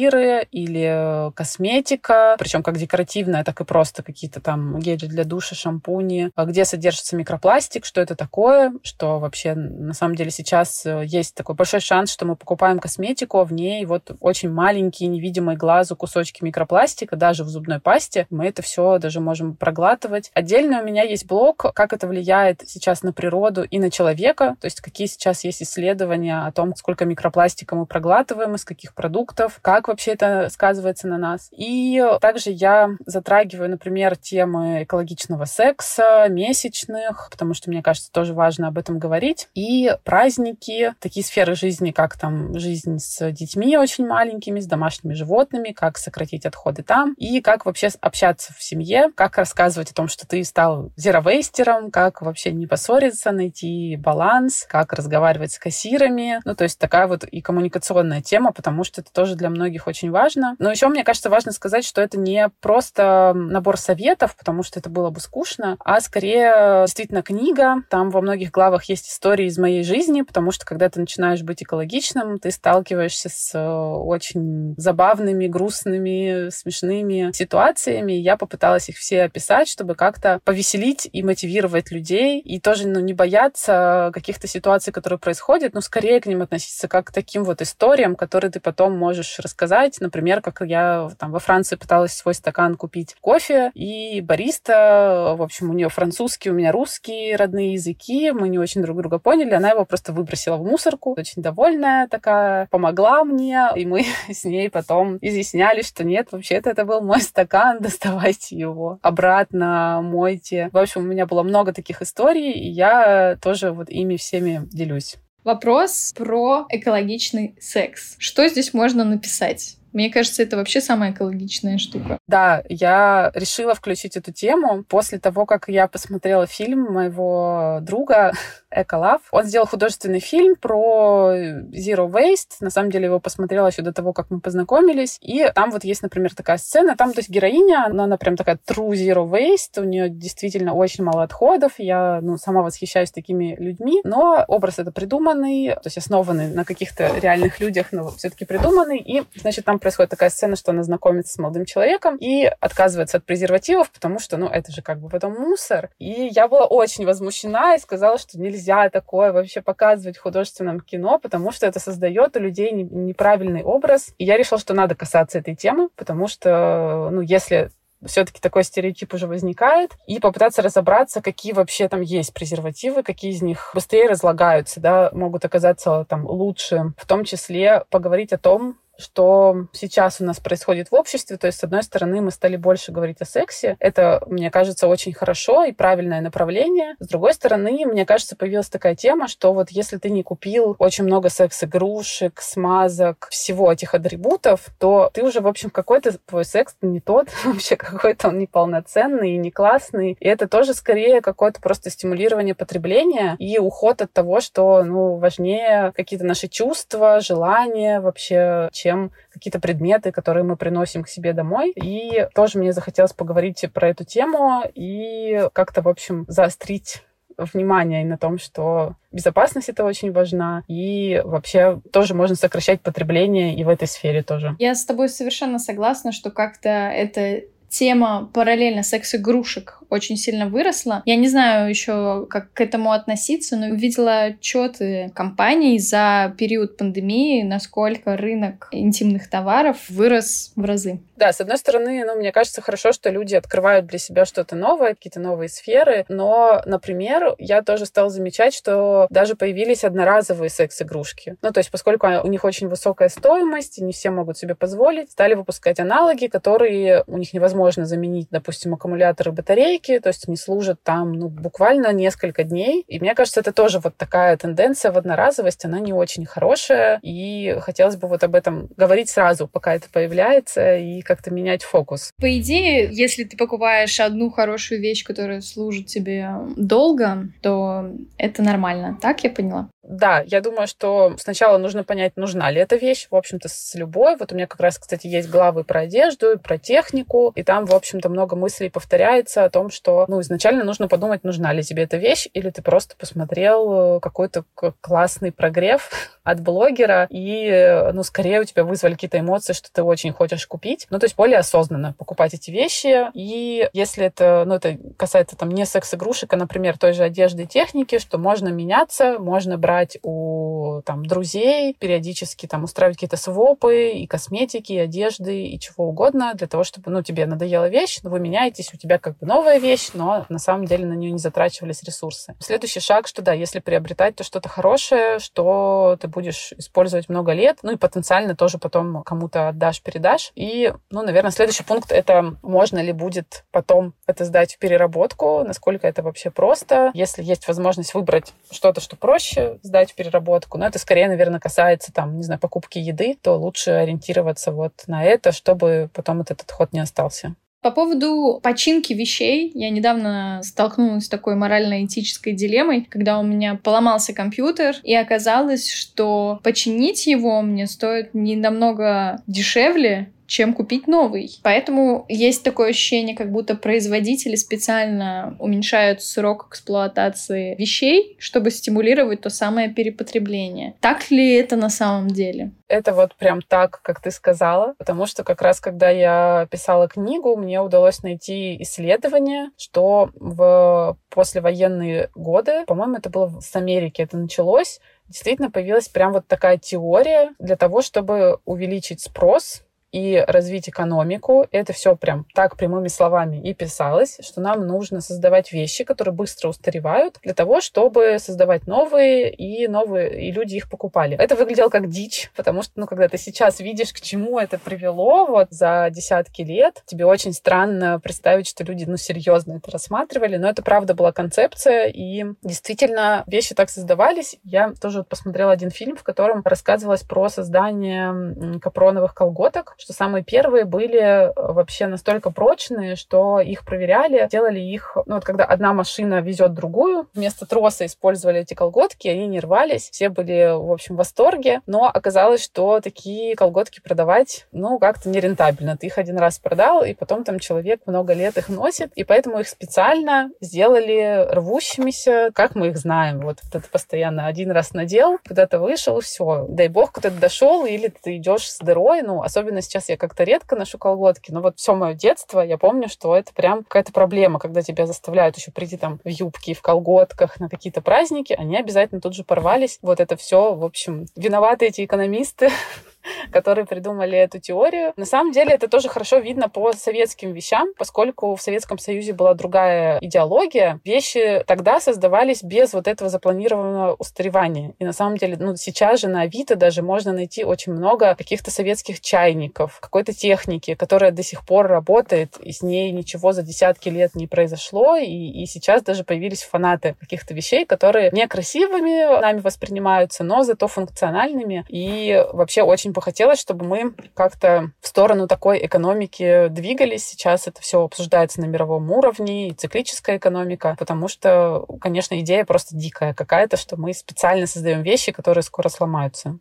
квартиры 0.10 0.48
или 0.52 1.32
косметика, 1.36 2.36
причем 2.38 2.64
как 2.64 2.78
декоративная, 2.78 3.44
так 3.44 3.62
и 3.62 3.64
просто 3.64 4.04
какие-то 4.04 4.42
там 4.42 4.80
гели 4.80 5.06
для 5.06 5.24
душа, 5.24 5.56
шампуни, 5.56 6.32
где 6.38 6.66
содержатся 6.66 7.16
микропластик, 7.16 7.86
что 7.86 8.02
это 8.02 8.16
такое, 8.16 8.74
что 8.84 9.20
вообще 9.20 9.56
на 9.56 9.94
самом 9.94 10.16
деле 10.16 10.32
сейчас 10.32 10.86
э, 10.86 11.04
есть 11.06 11.36
такой 11.36 11.56
большой 11.56 11.80
шанс, 11.80 12.12
что 12.12 12.26
мы 12.26 12.36
покупаем 12.36 12.80
косметику, 12.80 13.40
а 13.40 13.46
в 13.46 13.54
ней 13.54 13.86
вот 13.86 14.12
очень 14.20 14.50
маленькие, 14.52 15.10
невидимые 15.10 15.58
глазу 15.58 15.96
кусочки 15.96 16.44
микропластика, 16.44 17.16
даже 17.16 17.44
в 17.44 17.50
зубной 17.50 17.80
пасте. 17.80 18.28
Мы 18.30 18.48
это 18.48 18.62
все 18.62 18.98
даже 19.00 19.20
можем 19.20 19.56
проглатывать. 19.56 20.32
Отдельно 20.34 20.82
у 20.82 20.86
меня 20.86 21.04
есть 21.04 21.26
блог, 21.26 21.74
как 21.74 21.94
это 21.94 22.08
влияет 22.08 22.64
сейчас 22.68 23.04
на 23.04 23.14
природу 23.14 23.64
и 23.64 23.80
на 23.80 23.92
человека, 23.92 24.56
то 24.60 24.66
есть 24.66 24.82
какие 24.82 25.08
сейчас 25.08 25.44
есть 25.44 25.62
исследования 25.62 26.46
о 26.46 26.52
том, 26.52 26.76
сколько 26.76 27.06
микропластика 27.06 27.76
мы 27.76 27.86
проглатываем, 27.86 28.56
из 28.56 28.66
каких 28.66 28.94
продуктов, 28.94 29.60
как 29.62 29.88
вообще 29.88 29.99
это 30.08 30.50
сказывается 30.50 31.08
на 31.08 31.18
нас. 31.18 31.50
И 31.52 32.04
также 32.22 32.52
я 32.52 32.92
затрагиваю, 33.06 33.70
например, 33.70 34.16
темы 34.16 34.84
экологичного 34.84 35.46
секса, 35.46 36.28
месячных, 36.30 37.30
потому 37.32 37.54
что, 37.54 37.70
мне 37.70 37.82
кажется, 37.82 38.12
тоже 38.12 38.34
важно 38.34 38.68
об 38.68 38.78
этом 38.78 39.00
говорить. 39.00 39.50
И 39.56 39.92
праздники, 40.04 40.94
такие 41.00 41.26
сферы 41.26 41.56
жизни, 41.56 41.92
как 41.92 42.18
там 42.18 42.58
жизнь 42.58 43.00
с 43.00 43.32
детьми 43.32 43.78
очень 43.78 44.08
маленькими, 44.08 44.60
с 44.60 44.66
домашними 44.66 45.14
животными, 45.14 45.72
как 45.72 45.98
сократить 45.98 46.46
отходы 46.46 46.84
там, 46.84 47.14
и 47.14 47.42
как 47.42 47.66
вообще 47.66 47.90
общаться 48.02 48.54
в 48.58 48.64
семье, 48.64 49.12
как 49.16 49.38
рассказывать 49.38 49.92
о 49.92 49.96
том, 49.96 50.08
что 50.08 50.28
ты 50.28 50.44
стал 50.44 50.92
зеровейстером, 50.96 51.92
как 51.92 52.22
вообще 52.22 52.52
не 52.52 52.68
поссориться, 52.68 53.32
найти 53.32 53.96
баланс, 53.98 54.66
как 54.70 54.94
разговаривать 54.94 55.52
с 55.52 55.60
кассирами. 55.60 56.40
Ну, 56.46 56.56
то 56.56 56.64
есть 56.64 56.80
такая 56.80 57.08
вот 57.08 57.24
и 57.24 57.42
коммуникационная 57.42 58.22
тема, 58.22 58.52
потому 58.52 58.84
что 58.84 59.02
это 59.02 59.12
тоже 59.12 59.36
для 59.36 59.50
многих 59.50 59.88
очень 59.90 60.12
важно. 60.12 60.56
Но 60.60 60.72
еще, 60.72 60.88
мне 60.88 61.04
кажется, 61.04 61.30
важно 61.30 61.52
сказать, 61.52 61.86
что 61.86 62.02
это 62.02 62.18
не 62.18 62.50
просто 62.62 63.34
набор 63.36 63.78
советов, 63.78 64.36
потому 64.38 64.64
что 64.64 64.80
это 64.80 64.90
было 64.90 65.10
бы 65.10 65.20
скучно, 65.20 65.78
а 65.84 66.00
скорее 66.02 66.84
действительно 66.86 67.22
книга. 67.22 67.84
Там 67.90 68.10
во 68.10 68.22
многих 68.22 68.52
главах 68.52 68.86
есть 68.86 69.10
истории 69.10 69.46
из 69.46 69.58
моей 69.58 69.84
жизни, 69.84 70.22
потому 70.22 70.52
что 70.52 70.66
когда 70.66 70.90
ты 70.90 71.00
начинаешь 71.00 71.42
быть 71.42 71.64
экологичным, 71.64 72.40
ты 72.40 72.52
сталкиваешься 72.52 73.30
с 73.30 73.54
э, 73.54 73.60
очень 73.60 74.76
забавными, 74.78 75.48
грустными, 75.48 76.50
смешными 76.50 77.32
ситуациями. 77.34 78.14
Я 78.14 78.38
попыталась 78.38 78.90
их 78.90 78.98
все 78.98 79.24
описать, 79.24 79.68
чтобы 79.68 79.96
как-то 79.96 80.40
повеселить 80.44 81.10
и 81.12 81.24
мотивировать 81.24 81.92
людей, 81.92 82.40
и 82.40 82.60
тоже 82.60 82.88
ну, 82.88 83.00
не 83.00 83.14
бояться 83.14 84.12
каких-то 84.14 84.48
ситуаций, 84.48 84.94
которые 84.94 85.20
происходят, 85.20 85.74
но 85.74 85.82
скорее 85.82 86.22
к 86.22 86.26
ним 86.26 86.42
относиться 86.42 86.88
как 86.88 87.08
к 87.08 87.12
таким 87.12 87.44
вот 87.44 87.62
историям, 87.62 88.16
которые 88.16 88.52
ты 88.52 88.60
потом 88.60 88.98
можешь 88.98 89.40
рассказать. 89.40 89.79
Например, 90.00 90.42
как 90.42 90.62
я 90.62 91.10
там 91.18 91.32
во 91.32 91.40
Франции 91.40 91.76
пыталась 91.76 92.14
свой 92.14 92.34
стакан 92.34 92.76
купить 92.76 93.16
кофе, 93.22 93.72
и 93.74 94.22
бариста, 94.22 95.36
в 95.38 95.42
общем, 95.42 95.70
у 95.70 95.74
нее 95.74 95.90
французский, 95.90 96.50
у 96.50 96.54
меня 96.54 96.72
русский, 96.72 97.36
родные 97.36 97.74
языки, 97.74 98.32
мы 98.32 98.50
не 98.50 98.58
очень 98.58 98.82
друг 98.82 98.98
друга 98.98 99.20
поняли, 99.20 99.54
она 99.54 99.72
его 99.72 99.86
просто 99.86 100.14
выбросила 100.14 100.58
в 100.58 100.64
мусорку, 100.64 101.16
очень 101.18 101.42
довольная 101.42 102.08
такая, 102.08 102.68
помогла 102.68 103.24
мне, 103.24 103.70
и 103.76 103.86
мы 103.86 104.06
с 104.30 104.44
ней 104.44 104.70
потом 104.70 105.18
изъясняли, 105.22 105.82
что 105.82 106.04
нет, 106.04 106.28
вообще-то 106.32 106.70
это 106.70 106.86
был 106.86 107.02
мой 107.02 107.22
стакан, 107.22 107.78
доставайте 107.82 108.58
его 108.58 109.00
обратно, 109.02 110.02
мойте. 110.02 110.70
В 110.72 110.78
общем, 110.78 111.02
у 111.02 111.06
меня 111.06 111.26
было 111.26 111.44
много 111.44 111.74
таких 111.74 112.02
историй, 112.02 112.52
и 112.52 112.70
я 112.70 113.38
тоже 113.42 113.72
вот 113.72 113.90
ими 113.90 114.18
всеми 114.18 114.68
делюсь. 114.72 115.18
Вопрос 115.50 116.14
про 116.16 116.68
экологичный 116.70 117.56
секс. 117.60 118.14
Что 118.20 118.48
здесь 118.48 118.72
можно 118.72 119.04
написать? 119.04 119.79
Мне 119.94 120.10
кажется, 120.10 120.44
это 120.44 120.58
вообще 120.58 120.82
самая 120.82 121.12
экологичная 121.12 121.78
штука. 121.78 122.20
Да, 122.28 122.64
я 122.70 123.32
решила 123.34 123.74
включить 123.74 124.16
эту 124.18 124.32
тему 124.32 124.84
после 124.88 125.20
того, 125.20 125.46
как 125.46 125.68
я 125.68 125.88
посмотрела 125.88 126.46
фильм 126.46 126.84
моего 126.94 127.80
друга 127.82 128.34
Эколав. 128.72 129.22
Он 129.32 129.46
сделал 129.46 129.66
художественный 129.66 130.20
фильм 130.20 130.56
про 130.56 131.34
Zero 131.34 132.10
Waste. 132.10 132.58
На 132.62 132.70
самом 132.70 132.92
деле 132.92 133.06
его 133.06 133.20
посмотрела 133.20 133.68
еще 133.68 133.82
до 133.82 133.92
того, 133.92 134.14
как 134.14 134.28
мы 134.30 134.40
познакомились. 134.40 135.18
И 135.22 135.50
там 135.56 135.72
вот 135.72 135.84
есть, 135.84 136.04
например, 136.04 136.36
такая 136.36 136.58
сцена. 136.58 136.96
Там, 136.96 137.14
то 137.14 137.20
есть, 137.20 137.30
героиня, 137.30 137.86
она, 137.86 138.04
она 138.04 138.18
прям 138.18 138.36
такая 138.36 138.60
true 138.68 138.92
Zero 138.92 139.28
Waste. 139.28 139.82
У 139.82 139.86
нее 139.86 140.10
действительно 140.10 140.74
очень 140.74 141.04
мало 141.04 141.24
отходов. 141.24 141.74
Я, 141.78 142.20
ну, 142.22 142.38
сама 142.38 142.62
восхищаюсь 142.62 143.12
такими 143.12 143.56
людьми. 143.60 144.02
Но 144.04 144.44
образ 144.48 144.78
это 144.78 144.92
придуманный, 144.92 145.70
то 145.70 145.82
есть 145.86 145.98
основанный 145.98 146.48
на 146.48 146.64
каких-то 146.64 147.18
реальных 147.18 147.60
людях, 147.60 147.88
но 147.92 148.10
все-таки 148.12 148.46
придуманный. 148.46 149.00
И, 149.00 149.24
значит, 149.36 149.66
там 149.66 149.79
происходит 149.80 150.12
такая 150.12 150.30
сцена, 150.30 150.56
что 150.56 150.72
она 150.72 150.84
знакомится 150.84 151.34
с 151.34 151.38
молодым 151.38 151.66
человеком 151.66 152.18
и 152.18 152.46
отказывается 152.60 153.18
от 153.18 153.26
презервативов, 153.26 153.92
потому 153.92 154.20
что, 154.20 154.38
ну, 154.38 154.48
это 154.48 154.72
же 154.72 154.82
как 154.82 155.00
бы 155.00 155.10
потом 155.10 155.34
мусор. 155.34 155.90
И 156.00 156.30
я 156.32 156.48
была 156.48 156.66
очень 156.66 157.06
возмущена 157.06 157.76
и 157.76 157.80
сказала, 157.80 158.18
что 158.18 158.40
нельзя 158.40 158.90
такое 158.90 159.32
вообще 159.32 159.62
показывать 159.62 160.18
в 160.18 160.22
художественном 160.22 160.80
кино, 160.80 161.20
потому 161.20 161.52
что 161.52 161.66
это 161.66 161.80
создает 161.80 162.36
у 162.36 162.40
людей 162.40 162.72
неправильный 162.72 163.64
образ. 163.64 164.14
И 164.18 164.26
я 164.26 164.38
решила, 164.38 164.60
что 164.60 164.74
надо 164.74 164.96
касаться 164.96 165.40
этой 165.40 165.56
темы, 165.56 165.90
потому 165.96 166.28
что, 166.28 167.10
ну, 167.12 167.22
если 167.22 167.72
все-таки 168.06 168.40
такой 168.40 168.64
стереотип 168.64 169.14
уже 169.14 169.28
возникает, 169.28 169.92
и 170.08 170.20
попытаться 170.20 170.62
разобраться, 170.62 171.22
какие 171.22 171.54
вообще 171.54 171.90
там 171.90 172.02
есть 172.02 172.34
презервативы, 172.34 173.04
какие 173.04 173.32
из 173.32 173.42
них 173.42 173.72
быстрее 173.74 174.08
разлагаются, 174.08 174.80
да, 174.80 175.10
могут 175.14 175.46
оказаться 175.46 176.06
там 176.08 176.26
лучше. 176.26 176.94
В 176.98 177.06
том 177.06 177.26
числе 177.26 177.84
поговорить 177.90 178.34
о 178.34 178.38
том, 178.38 178.78
что 179.00 179.68
сейчас 179.74 180.22
у 180.22 180.26
нас 180.26 180.40
происходит 180.40 180.90
в 180.92 180.96
обществе. 180.96 181.38
То 181.38 181.48
есть, 181.48 181.60
с 181.60 181.64
одной 181.64 181.84
стороны, 181.84 182.22
мы 182.22 182.32
стали 182.32 182.58
больше 182.58 182.92
говорить 182.92 183.22
о 183.22 183.26
сексе. 183.26 183.78
Это, 183.80 184.22
мне 184.28 184.52
кажется, 184.52 184.88
очень 184.88 185.14
хорошо 185.14 185.64
и 185.64 185.72
правильное 185.72 186.22
направление. 186.22 186.96
С 187.00 187.08
другой 187.08 187.34
стороны, 187.34 187.86
мне 187.86 188.06
кажется, 188.06 188.36
появилась 188.36 188.70
такая 188.70 188.96
тема, 188.96 189.28
что 189.28 189.54
вот 189.54 189.72
если 189.72 189.98
ты 189.98 190.10
не 190.10 190.24
купил 190.24 190.76
очень 190.80 191.06
много 191.06 191.30
секс-игрушек, 191.30 192.42
смазок, 192.42 193.28
всего 193.32 193.72
этих 193.72 193.94
атрибутов, 193.94 194.68
то 194.80 195.10
ты 195.14 195.24
уже, 195.24 195.40
в 195.40 195.48
общем, 195.48 195.70
какой-то 195.70 196.18
твой 196.26 196.46
секс 196.46 196.76
не 196.82 197.00
тот, 197.00 197.30
вообще 197.46 197.76
какой-то 197.76 198.30
он 198.30 198.40
неполноценный 198.40 199.32
и 199.32 199.38
не 199.38 199.52
классный. 199.52 200.18
И 200.20 200.28
это 200.28 200.48
тоже 200.48 200.74
скорее 200.74 201.22
какое-то 201.22 201.62
просто 201.62 201.90
стимулирование 201.90 202.56
потребления 202.56 203.36
и 203.40 203.58
уход 203.60 204.02
от 204.02 204.12
того, 204.12 204.42
что, 204.42 204.84
ну, 204.84 205.16
важнее 205.16 205.94
какие-то 205.96 206.26
наши 206.26 206.48
чувства, 206.48 207.22
желания, 207.22 208.02
вообще, 208.02 208.70
чем 208.72 208.89
чем 208.90 209.12
какие-то 209.32 209.60
предметы, 209.60 210.12
которые 210.12 210.44
мы 210.44 210.56
приносим 210.56 211.04
к 211.04 211.10
себе 211.10 211.34
домой. 211.34 211.72
И 211.76 212.28
тоже 212.34 212.58
мне 212.58 212.74
захотелось 212.74 213.14
поговорить 213.14 213.64
про 213.74 213.90
эту 213.90 214.04
тему 214.04 214.64
и 214.74 215.48
как-то, 215.54 215.82
в 215.82 215.88
общем, 215.88 216.26
заострить 216.28 217.04
внимание 217.38 218.06
на 218.06 218.18
том, 218.18 218.38
что 218.38 218.96
безопасность 219.14 219.70
это 219.70 219.86
очень 219.86 220.12
важна, 220.12 220.64
и 220.68 221.22
вообще 221.24 221.80
тоже 221.94 222.14
можно 222.14 222.36
сокращать 222.36 222.82
потребление 222.82 223.56
и 223.56 223.64
в 223.64 223.70
этой 223.70 223.88
сфере 223.88 224.24
тоже. 224.24 224.56
Я 224.60 224.76
с 224.76 224.84
тобой 224.84 225.08
совершенно 225.08 225.58
согласна, 225.58 226.12
что 226.12 226.32
как-то 226.32 226.70
это 226.70 227.44
тема 227.70 228.30
параллельно 228.34 228.84
секс-игрушек 228.84 229.80
очень 229.90 230.18
сильно 230.18 230.48
выросла. 230.48 231.02
Я 231.06 231.16
не 231.16 231.28
знаю 231.28 231.70
еще, 231.70 232.26
как 232.30 232.54
к 232.54 232.62
этому 232.62 232.92
относиться, 232.92 233.56
но 233.58 233.68
увидела 233.68 234.24
отчеты 234.24 235.12
компаний 235.16 235.80
за 235.80 236.34
период 236.38 236.78
пандемии, 236.78 237.44
насколько 237.44 238.18
рынок 238.18 238.70
интимных 238.72 239.30
товаров 239.30 239.78
вырос 239.90 240.52
в 240.56 240.64
разы. 240.64 241.00
Да, 241.20 241.34
с 241.34 241.42
одной 241.42 241.58
стороны, 241.58 242.06
ну, 242.06 242.16
мне 242.16 242.32
кажется, 242.32 242.62
хорошо, 242.62 242.94
что 242.94 243.10
люди 243.10 243.36
открывают 243.36 243.86
для 243.86 244.00
себя 244.00 244.24
что-то 244.24 244.56
новое, 244.56 244.94
какие-то 244.94 245.20
новые 245.20 245.50
сферы, 245.50 246.06
но, 246.08 246.62
например, 246.66 247.36
я 247.38 247.62
тоже 247.62 247.86
стала 247.86 248.10
замечать, 248.10 248.54
что 248.54 249.06
даже 249.10 249.36
появились 249.36 249.84
одноразовые 249.84 250.50
секс-игрушки. 250.50 251.36
Ну, 251.42 251.52
то 251.52 251.58
есть, 251.58 251.72
поскольку 251.72 252.08
у 252.08 252.28
них 252.28 252.46
очень 252.46 252.70
высокая 252.70 253.10
стоимость, 253.10 253.80
и 253.80 253.84
не 253.84 253.92
все 253.92 254.12
могут 254.12 254.38
себе 254.38 254.56
позволить, 254.56 255.12
стали 255.12 255.34
выпускать 255.34 255.82
аналоги, 255.82 256.28
которые 256.28 257.04
у 257.06 257.18
них 257.18 257.34
невозможно 257.34 257.86
заменить, 257.86 258.30
допустим, 258.32 258.74
аккумуляторы 258.76 259.34
батарейки, 259.34 260.00
то 260.00 260.08
есть 260.08 260.26
они 260.26 260.38
служат 260.38 260.82
там, 260.84 261.12
ну, 261.12 261.28
буквально 261.28 261.92
несколько 261.92 262.46
дней. 262.46 262.86
И 262.88 262.98
мне 263.02 263.14
кажется, 263.14 263.42
это 263.42 263.52
тоже 263.52 263.80
вот 263.80 263.98
такая 263.98 264.38
тенденция 264.38 264.94
в 264.94 264.98
одноразовость, 264.98 265.66
она 265.66 265.82
не 265.82 265.92
очень 265.92 266.26
хорошая, 266.26 266.98
и 267.02 267.58
хотелось 267.60 267.98
бы 267.98 268.08
вот 268.08 268.24
об 268.24 268.36
этом 268.36 268.70
говорить 268.78 269.10
сразу, 269.10 269.50
пока 269.50 269.76
это 269.76 269.90
появляется, 269.92 270.78
и 270.78 271.02
как-то 271.10 271.32
менять 271.32 271.64
фокус. 271.64 272.12
По 272.22 272.38
идее, 272.38 272.88
если 272.92 273.24
ты 273.24 273.36
покупаешь 273.36 274.00
одну 274.00 274.30
хорошую 274.30 274.80
вещь, 274.80 275.04
которая 275.04 275.42
служит 275.42 275.88
тебе 275.88 276.30
долго, 276.56 277.30
то 277.42 277.92
это 278.20 278.44
нормально. 278.44 279.00
Так 279.02 279.24
я 279.24 279.32
поняла? 279.32 279.72
Да, 279.82 280.24
я 280.26 280.42
думаю, 280.42 280.68
что 280.68 281.16
сначала 281.18 281.58
нужно 281.58 281.86
понять, 281.86 282.18
нужна 282.18 282.52
ли 282.52 282.60
эта 282.60 282.76
вещь, 282.76 283.08
в 283.10 283.16
общем-то, 283.16 283.48
с 283.48 283.76
любой. 283.76 284.18
Вот 284.18 284.32
у 284.32 284.36
меня 284.36 284.46
как 284.46 284.60
раз, 284.60 284.78
кстати, 284.78 285.08
есть 285.08 285.30
главы 285.30 285.64
про 285.64 285.82
одежду, 285.82 286.38
про 286.38 286.58
технику, 286.58 287.32
и 287.36 287.44
там, 287.44 287.66
в 287.66 287.74
общем-то, 287.74 288.10
много 288.10 288.36
мыслей 288.36 288.70
повторяется 288.70 289.46
о 289.46 289.50
том, 289.50 289.70
что, 289.70 290.04
ну, 290.10 290.20
изначально 290.20 290.66
нужно 290.66 290.90
подумать, 290.90 291.24
нужна 291.24 291.54
ли 291.54 291.64
тебе 291.64 291.84
эта 291.84 291.96
вещь, 291.96 292.28
или 292.34 292.50
ты 292.50 292.62
просто 292.62 292.98
посмотрел 292.98 293.96
э, 293.96 294.00
какой-то 294.02 294.44
классный 294.82 295.32
прогрев 295.32 295.90
от 296.24 296.42
блогера, 296.42 297.08
и, 297.10 297.46
э, 297.46 297.94
ну, 297.94 298.04
скорее 298.04 298.42
у 298.42 298.44
тебя 298.44 298.66
вызвали 298.66 298.94
какие-то 298.94 299.20
эмоции, 299.20 299.54
что 299.54 299.72
ты 299.72 299.82
очень 299.82 300.12
хочешь 300.12 300.46
купить. 300.46 300.88
Ну, 300.90 301.00
то 301.00 301.06
есть 301.06 301.16
более 301.16 301.38
осознанно 301.38 301.96
покупать 301.98 302.34
эти 302.34 302.52
вещи, 302.52 303.08
и 303.14 303.70
если 303.72 304.06
это, 304.06 304.44
ну, 304.46 304.56
это 304.56 304.78
касается 304.98 305.38
там 305.38 305.50
не 305.52 305.66
секс-игрушек, 305.66 306.34
а, 306.34 306.38
например, 306.38 306.78
той 306.78 306.92
же 306.92 307.04
одежды 307.04 307.44
и 307.44 307.48
техники, 307.48 307.98
что 307.98 308.18
можно 308.18 308.50
меняться, 308.50 309.18
можно 309.20 309.58
брать 309.58 309.69
брать 309.70 310.00
у 310.02 310.82
там, 310.84 311.06
друзей, 311.06 311.76
периодически 311.80 312.48
там 312.48 312.64
устраивать 312.64 312.98
какие-то 312.98 313.18
свопы 313.18 313.92
и 313.92 314.08
косметики, 314.08 314.74
и 314.74 314.80
одежды, 314.80 315.44
и 315.44 315.60
чего 315.60 315.90
угодно, 315.90 316.34
для 316.34 316.48
того, 316.48 316.64
чтобы, 316.64 316.90
ну, 316.90 317.04
тебе 317.04 317.28
надоела 317.28 317.70
вещь, 317.70 318.00
но 318.02 318.10
вы 318.10 318.20
меняетесь, 318.20 318.74
у 318.74 318.78
тебя 318.78 318.98
как 318.98 319.20
бы 319.20 319.28
новая 319.28 319.60
вещь, 319.60 319.90
но 319.94 320.26
на 320.28 320.40
самом 320.40 320.66
деле 320.66 320.88
на 320.88 320.94
нее 320.94 321.12
не 321.12 321.20
затрачивались 321.20 321.84
ресурсы. 321.84 322.36
Следующий 322.40 322.80
шаг, 322.80 323.06
что 323.08 323.22
да, 323.22 323.34
если 323.34 323.60
приобретать, 323.60 324.16
то 324.16 324.24
что-то 324.24 324.50
хорошее, 324.50 325.20
что 325.20 325.98
ты 326.02 326.08
будешь 326.08 326.52
использовать 326.58 327.08
много 327.08 327.34
лет, 327.34 327.60
ну 327.62 327.72
и 327.72 327.78
потенциально 327.78 328.36
тоже 328.36 328.58
потом 328.58 329.04
кому-то 329.04 329.50
отдашь, 329.50 329.84
передашь. 329.84 330.32
И, 330.34 330.74
ну, 330.90 331.04
наверное, 331.04 331.30
следующий 331.30 331.64
пункт— 331.64 331.92
это 331.94 332.36
можно 332.42 332.80
ли 332.80 332.92
будет 332.92 333.46
потом 333.52 333.94
это 334.08 334.26
сдать 334.26 334.56
в 334.56 334.58
переработку, 334.58 335.44
насколько 335.44 335.88
это 335.88 336.02
вообще 336.02 336.32
просто. 336.32 336.90
Если 336.96 337.22
есть 337.22 337.48
возможность 337.48 337.94
выбрать 337.94 338.34
что-то, 338.50 338.82
что 338.82 338.96
проще, 338.96 339.59
сдать 339.62 339.92
в 339.92 339.96
переработку. 339.96 340.58
Но 340.58 340.68
это 340.68 340.80
скорее, 340.80 341.08
наверное, 341.08 341.40
касается 341.40 341.92
там, 341.94 342.18
не 342.18 342.24
знаю, 342.24 342.40
покупки 342.40 342.78
еды, 342.80 343.18
то 343.22 343.36
лучше 343.36 343.72
ориентироваться 343.72 344.52
вот 344.52 344.74
на 344.88 345.04
это, 345.04 345.32
чтобы 345.32 345.90
потом 345.94 346.22
этот 346.22 346.42
отход 346.42 346.74
не 346.74 346.80
остался. 346.80 347.36
По 347.62 347.72
поводу 347.72 348.40
починки 348.42 348.94
вещей, 348.94 349.52
я 349.54 349.70
недавно 349.70 350.40
столкнулась 350.44 351.06
с 351.06 351.10
такой 351.10 351.36
морально-этической 351.36 352.32
дилеммой, 352.32 352.88
когда 352.90 353.20
у 353.20 353.24
меня 353.24 353.60
поломался 353.62 354.14
компьютер, 354.14 354.78
и 354.84 354.96
оказалось, 354.96 355.70
что 355.70 356.40
починить 356.42 357.06
его 357.06 357.42
мне 357.42 357.68
стоит 357.68 358.14
не 358.14 358.38
намного 358.38 359.22
дешевле, 359.28 360.14
чем 360.30 360.54
купить 360.54 360.88
новый. 360.88 361.40
Поэтому 361.44 362.06
есть 362.08 362.44
такое 362.44 362.70
ощущение, 362.70 363.16
как 363.16 363.32
будто 363.32 363.56
производители 363.56 364.36
специально 364.36 365.36
уменьшают 365.40 366.04
срок 366.04 366.48
эксплуатации 366.50 367.56
вещей, 367.56 368.16
чтобы 368.20 368.52
стимулировать 368.52 369.22
то 369.22 369.30
самое 369.30 369.70
перепотребление. 369.70 370.76
Так 370.82 371.10
ли 371.10 371.34
это 371.34 371.56
на 371.56 371.70
самом 371.70 372.10
деле? 372.10 372.52
Это 372.68 372.94
вот 372.94 373.16
прям 373.16 373.42
так, 373.42 373.82
как 373.82 374.00
ты 374.00 374.12
сказала, 374.12 374.76
потому 374.78 375.08
что 375.08 375.24
как 375.24 375.42
раз 375.42 375.60
когда 375.60 375.90
я 375.90 376.48
писала 376.52 376.88
книгу, 376.88 377.36
мне 377.36 377.60
удалось 377.60 378.04
найти 378.04 378.62
исследование, 378.62 379.50
что 379.58 380.12
в 380.14 380.96
послевоенные 381.10 382.12
годы, 382.14 382.66
по-моему, 382.68 382.98
это 382.98 383.10
было 383.10 383.40
с 383.40 383.56
Америки, 383.56 384.04
это 384.04 384.18
началось, 384.18 384.80
действительно 385.08 385.50
появилась 385.50 385.88
прям 385.88 386.14
вот 386.14 386.28
такая 386.28 386.60
теория 386.60 387.32
для 387.40 387.56
того, 387.56 387.82
чтобы 387.82 388.38
увеличить 388.46 389.02
спрос 389.02 389.64
и 389.92 390.24
развить 390.28 390.70
экономику. 390.70 391.48
Это 391.52 391.74
все 391.74 391.96
прям 391.96 392.26
так 392.34 392.56
прямыми 392.58 392.88
словами 392.88 393.38
и 393.38 393.54
писалось, 393.54 394.18
что 394.22 394.42
нам 394.42 394.68
нужно 394.68 395.02
создавать 395.02 395.52
вещи, 395.52 395.84
которые 395.84 396.14
быстро 396.14 396.50
устаревают, 396.50 397.18
для 397.24 397.34
того, 397.34 397.62
чтобы 397.62 398.18
создавать 398.20 398.68
новые, 398.68 399.32
и 399.32 399.68
новые, 399.68 400.28
и 400.28 400.32
люди 400.32 400.56
их 400.56 400.70
покупали. 400.70 401.18
Это 401.18 401.36
выглядело 401.36 401.70
как 401.70 401.90
дичь, 401.90 402.32
потому 402.36 402.62
что, 402.62 402.74
ну, 402.76 402.86
когда 402.86 403.08
ты 403.08 403.18
сейчас 403.18 403.60
видишь, 403.60 403.94
к 403.94 404.02
чему 404.02 404.40
это 404.40 404.60
привело 404.60 405.26
вот 405.26 405.48
за 405.52 405.90
десятки 405.92 406.42
лет, 406.42 406.84
тебе 406.86 407.06
очень 407.06 407.34
странно 407.34 408.00
представить, 408.00 408.48
что 408.48 408.64
люди, 408.64 408.86
ну, 408.86 408.98
серьезно 408.98 409.54
это 409.58 409.72
рассматривали, 409.72 410.38
но 410.38 410.50
это 410.50 410.62
правда 410.62 410.94
была 410.94 411.12
концепция, 411.12 411.88
и 411.88 412.26
действительно 412.44 413.24
вещи 413.28 413.56
так 413.56 413.70
создавались. 413.70 414.38
Я 414.44 414.74
тоже 414.80 415.00
вот 415.00 415.10
посмотрела 415.10 415.52
один 415.52 415.72
фильм, 415.72 415.96
в 415.96 416.04
котором 416.04 416.42
рассказывалось 416.44 417.04
про 417.04 417.30
создание 417.30 418.60
капроновых 418.60 419.14
колготок, 419.14 419.76
что 419.80 419.94
самые 419.94 420.24
первые 420.24 420.66
были 420.66 421.32
вообще 421.36 421.88
настолько 421.88 422.32
прочные, 422.32 422.96
что 422.96 423.40
их 423.40 423.66
проверяли, 423.66 424.28
делали 424.30 424.60
их, 424.60 424.98
ну 425.06 425.16
вот 425.16 425.26
когда 425.26 425.46
одна 425.46 425.74
машина 425.74 426.22
везет 426.22 426.54
другую, 426.54 427.10
вместо 427.14 427.46
троса 427.46 427.86
использовали 427.86 428.42
эти 428.42 428.54
колготки, 428.54 429.08
они 429.08 429.28
не 429.28 429.40
рвались, 429.40 429.90
все 429.90 430.10
были, 430.10 430.52
в 430.56 430.72
общем, 430.72 430.96
в 430.96 430.98
восторге, 431.00 431.62
но 431.66 431.86
оказалось, 431.86 432.44
что 432.44 432.80
такие 432.82 433.36
колготки 433.36 433.80
продавать, 433.82 434.48
ну, 434.52 434.78
как-то 434.80 435.10
нерентабельно. 435.10 435.78
Ты 435.78 435.88
их 435.88 435.98
один 435.98 436.18
раз 436.18 436.40
продал, 436.40 436.84
и 436.84 436.94
потом 436.94 437.24
там 437.24 437.40
человек 437.40 437.82
много 437.86 438.14
лет 438.14 438.38
их 438.38 438.50
носит, 438.50 438.92
и 438.94 439.04
поэтому 439.04 439.40
их 439.40 439.48
специально 439.48 440.30
сделали 440.42 441.28
рвущимися, 441.32 442.32
как 442.34 442.56
мы 442.56 442.68
их 442.68 442.78
знаем. 442.78 443.22
Вот, 443.22 443.40
вот 443.44 443.56
это 443.56 443.70
постоянно 443.70 444.28
один 444.28 444.52
раз 444.52 444.74
надел, 444.74 445.20
куда-то 445.28 445.60
вышел, 445.60 446.00
все. 446.02 446.46
Дай 446.50 446.68
бог, 446.68 446.92
куда-то 446.92 447.20
дошел, 447.20 447.66
или 447.66 447.88
ты 447.88 448.18
идешь 448.18 448.50
с 448.50 448.60
дырой. 448.60 449.02
Ну, 449.02 449.22
особенно 449.22 449.62
сейчас 449.70 449.90
я 449.90 449.98
как-то 449.98 450.24
редко 450.24 450.56
ношу 450.56 450.78
колготки, 450.78 451.32
но 451.32 451.42
вот 451.42 451.58
все 451.58 451.76
мое 451.76 451.94
детство 451.94 452.42
я 452.42 452.58
помню, 452.58 452.90
что 452.90 453.16
это 453.16 453.34
прям 453.34 453.64
какая-то 453.64 453.92
проблема, 453.92 454.40
когда 454.40 454.62
тебя 454.62 454.86
заставляют 454.86 455.38
еще 455.38 455.52
прийти 455.52 455.78
там 455.78 456.00
в 456.04 456.08
юбке, 456.08 456.54
в 456.54 456.62
колготках 456.62 457.40
на 457.40 457.50
какие-то 457.50 457.82
праздники, 457.82 458.34
они 458.34 458.58
обязательно 458.58 459.02
тут 459.02 459.14
же 459.14 459.24
порвались. 459.24 459.80
Вот 459.82 460.00
это 460.00 460.16
все, 460.18 460.56
в 460.56 460.64
общем, 460.64 461.06
виноваты 461.16 461.68
эти 461.68 461.86
экономисты, 461.86 462.50
которые 463.32 463.66
придумали 463.66 464.18
эту 464.18 464.40
теорию. 464.40 464.94
На 464.96 465.06
самом 465.06 465.32
деле 465.32 465.54
это 465.54 465.68
тоже 465.68 465.90
хорошо 465.90 466.20
видно 466.20 466.50
по 466.50 466.72
советским 466.74 467.34
вещам, 467.34 467.70
поскольку 467.78 468.36
в 468.36 468.42
Советском 468.42 468.78
Союзе 468.78 469.14
была 469.14 469.34
другая 469.34 470.00
идеология. 470.02 470.80
Вещи 470.84 471.44
тогда 471.48 471.80
создавались 471.80 472.44
без 472.44 472.74
вот 472.74 472.88
этого 472.88 473.10
запланированного 473.10 473.96
устаревания. 473.98 474.74
И 474.80 474.86
на 474.86 474.94
самом 474.94 475.18
деле, 475.18 475.38
ну, 475.40 475.56
сейчас 475.56 476.02
же 476.02 476.08
на 476.08 476.22
Авито 476.22 476.56
даже 476.56 476.82
можно 476.82 477.14
найти 477.14 477.44
очень 477.44 477.74
много 477.74 478.16
каких-то 478.16 478.52
советских 478.52 479.02
чайников, 479.02 479.80
какой-то 479.80 480.14
техники, 480.14 480.76
которая 480.76 481.12
до 481.12 481.24
сих 481.24 481.46
пор 481.46 481.68
работает, 481.68 482.38
и 482.38 482.52
с 482.52 482.62
ней 482.62 482.92
ничего 482.92 483.32
за 483.32 483.44
десятки 483.44 483.90
лет 483.90 484.16
не 484.16 484.28
произошло, 484.28 484.96
и, 484.96 485.06
и 485.06 485.46
сейчас 485.46 485.84
даже 485.84 486.04
появились 486.04 486.44
фанаты 486.44 486.96
каких-то 487.00 487.34
вещей, 487.34 487.66
которые 487.66 488.12
некрасивыми 488.12 489.20
нами 489.22 489.40
воспринимаются, 489.40 490.24
но 490.24 490.44
зато 490.44 490.68
функциональными 490.68 491.66
и 491.70 492.26
вообще 492.34 492.64
очень 492.64 492.89
хотелось, 493.02 493.40
чтобы 493.40 493.66
мы 493.66 493.94
как-то 494.14 494.72
в 494.82 494.88
сторону 494.88 495.28
такой 495.28 495.66
экономики 495.66 496.48
двигались. 496.50 497.08
Сейчас 497.08 497.48
это 497.48 497.62
все 497.62 497.84
обсуждается 497.84 498.42
на 498.42 498.46
мировом 498.46 498.92
уровне, 498.92 499.50
и 499.50 499.54
циклическая 499.54 500.18
экономика, 500.18 500.76
потому 500.78 501.08
что, 501.08 501.66
конечно, 501.80 502.20
идея 502.20 502.46
просто 502.46 502.76
дикая 502.76 503.14
какая-то, 503.14 503.58
что 503.58 503.78
мы 503.78 503.94
специально 503.94 504.48
создаем 504.48 504.82
вещи, 504.82 505.12
которые 505.12 505.44
скоро 505.44 505.70
сломаются. 505.70 506.40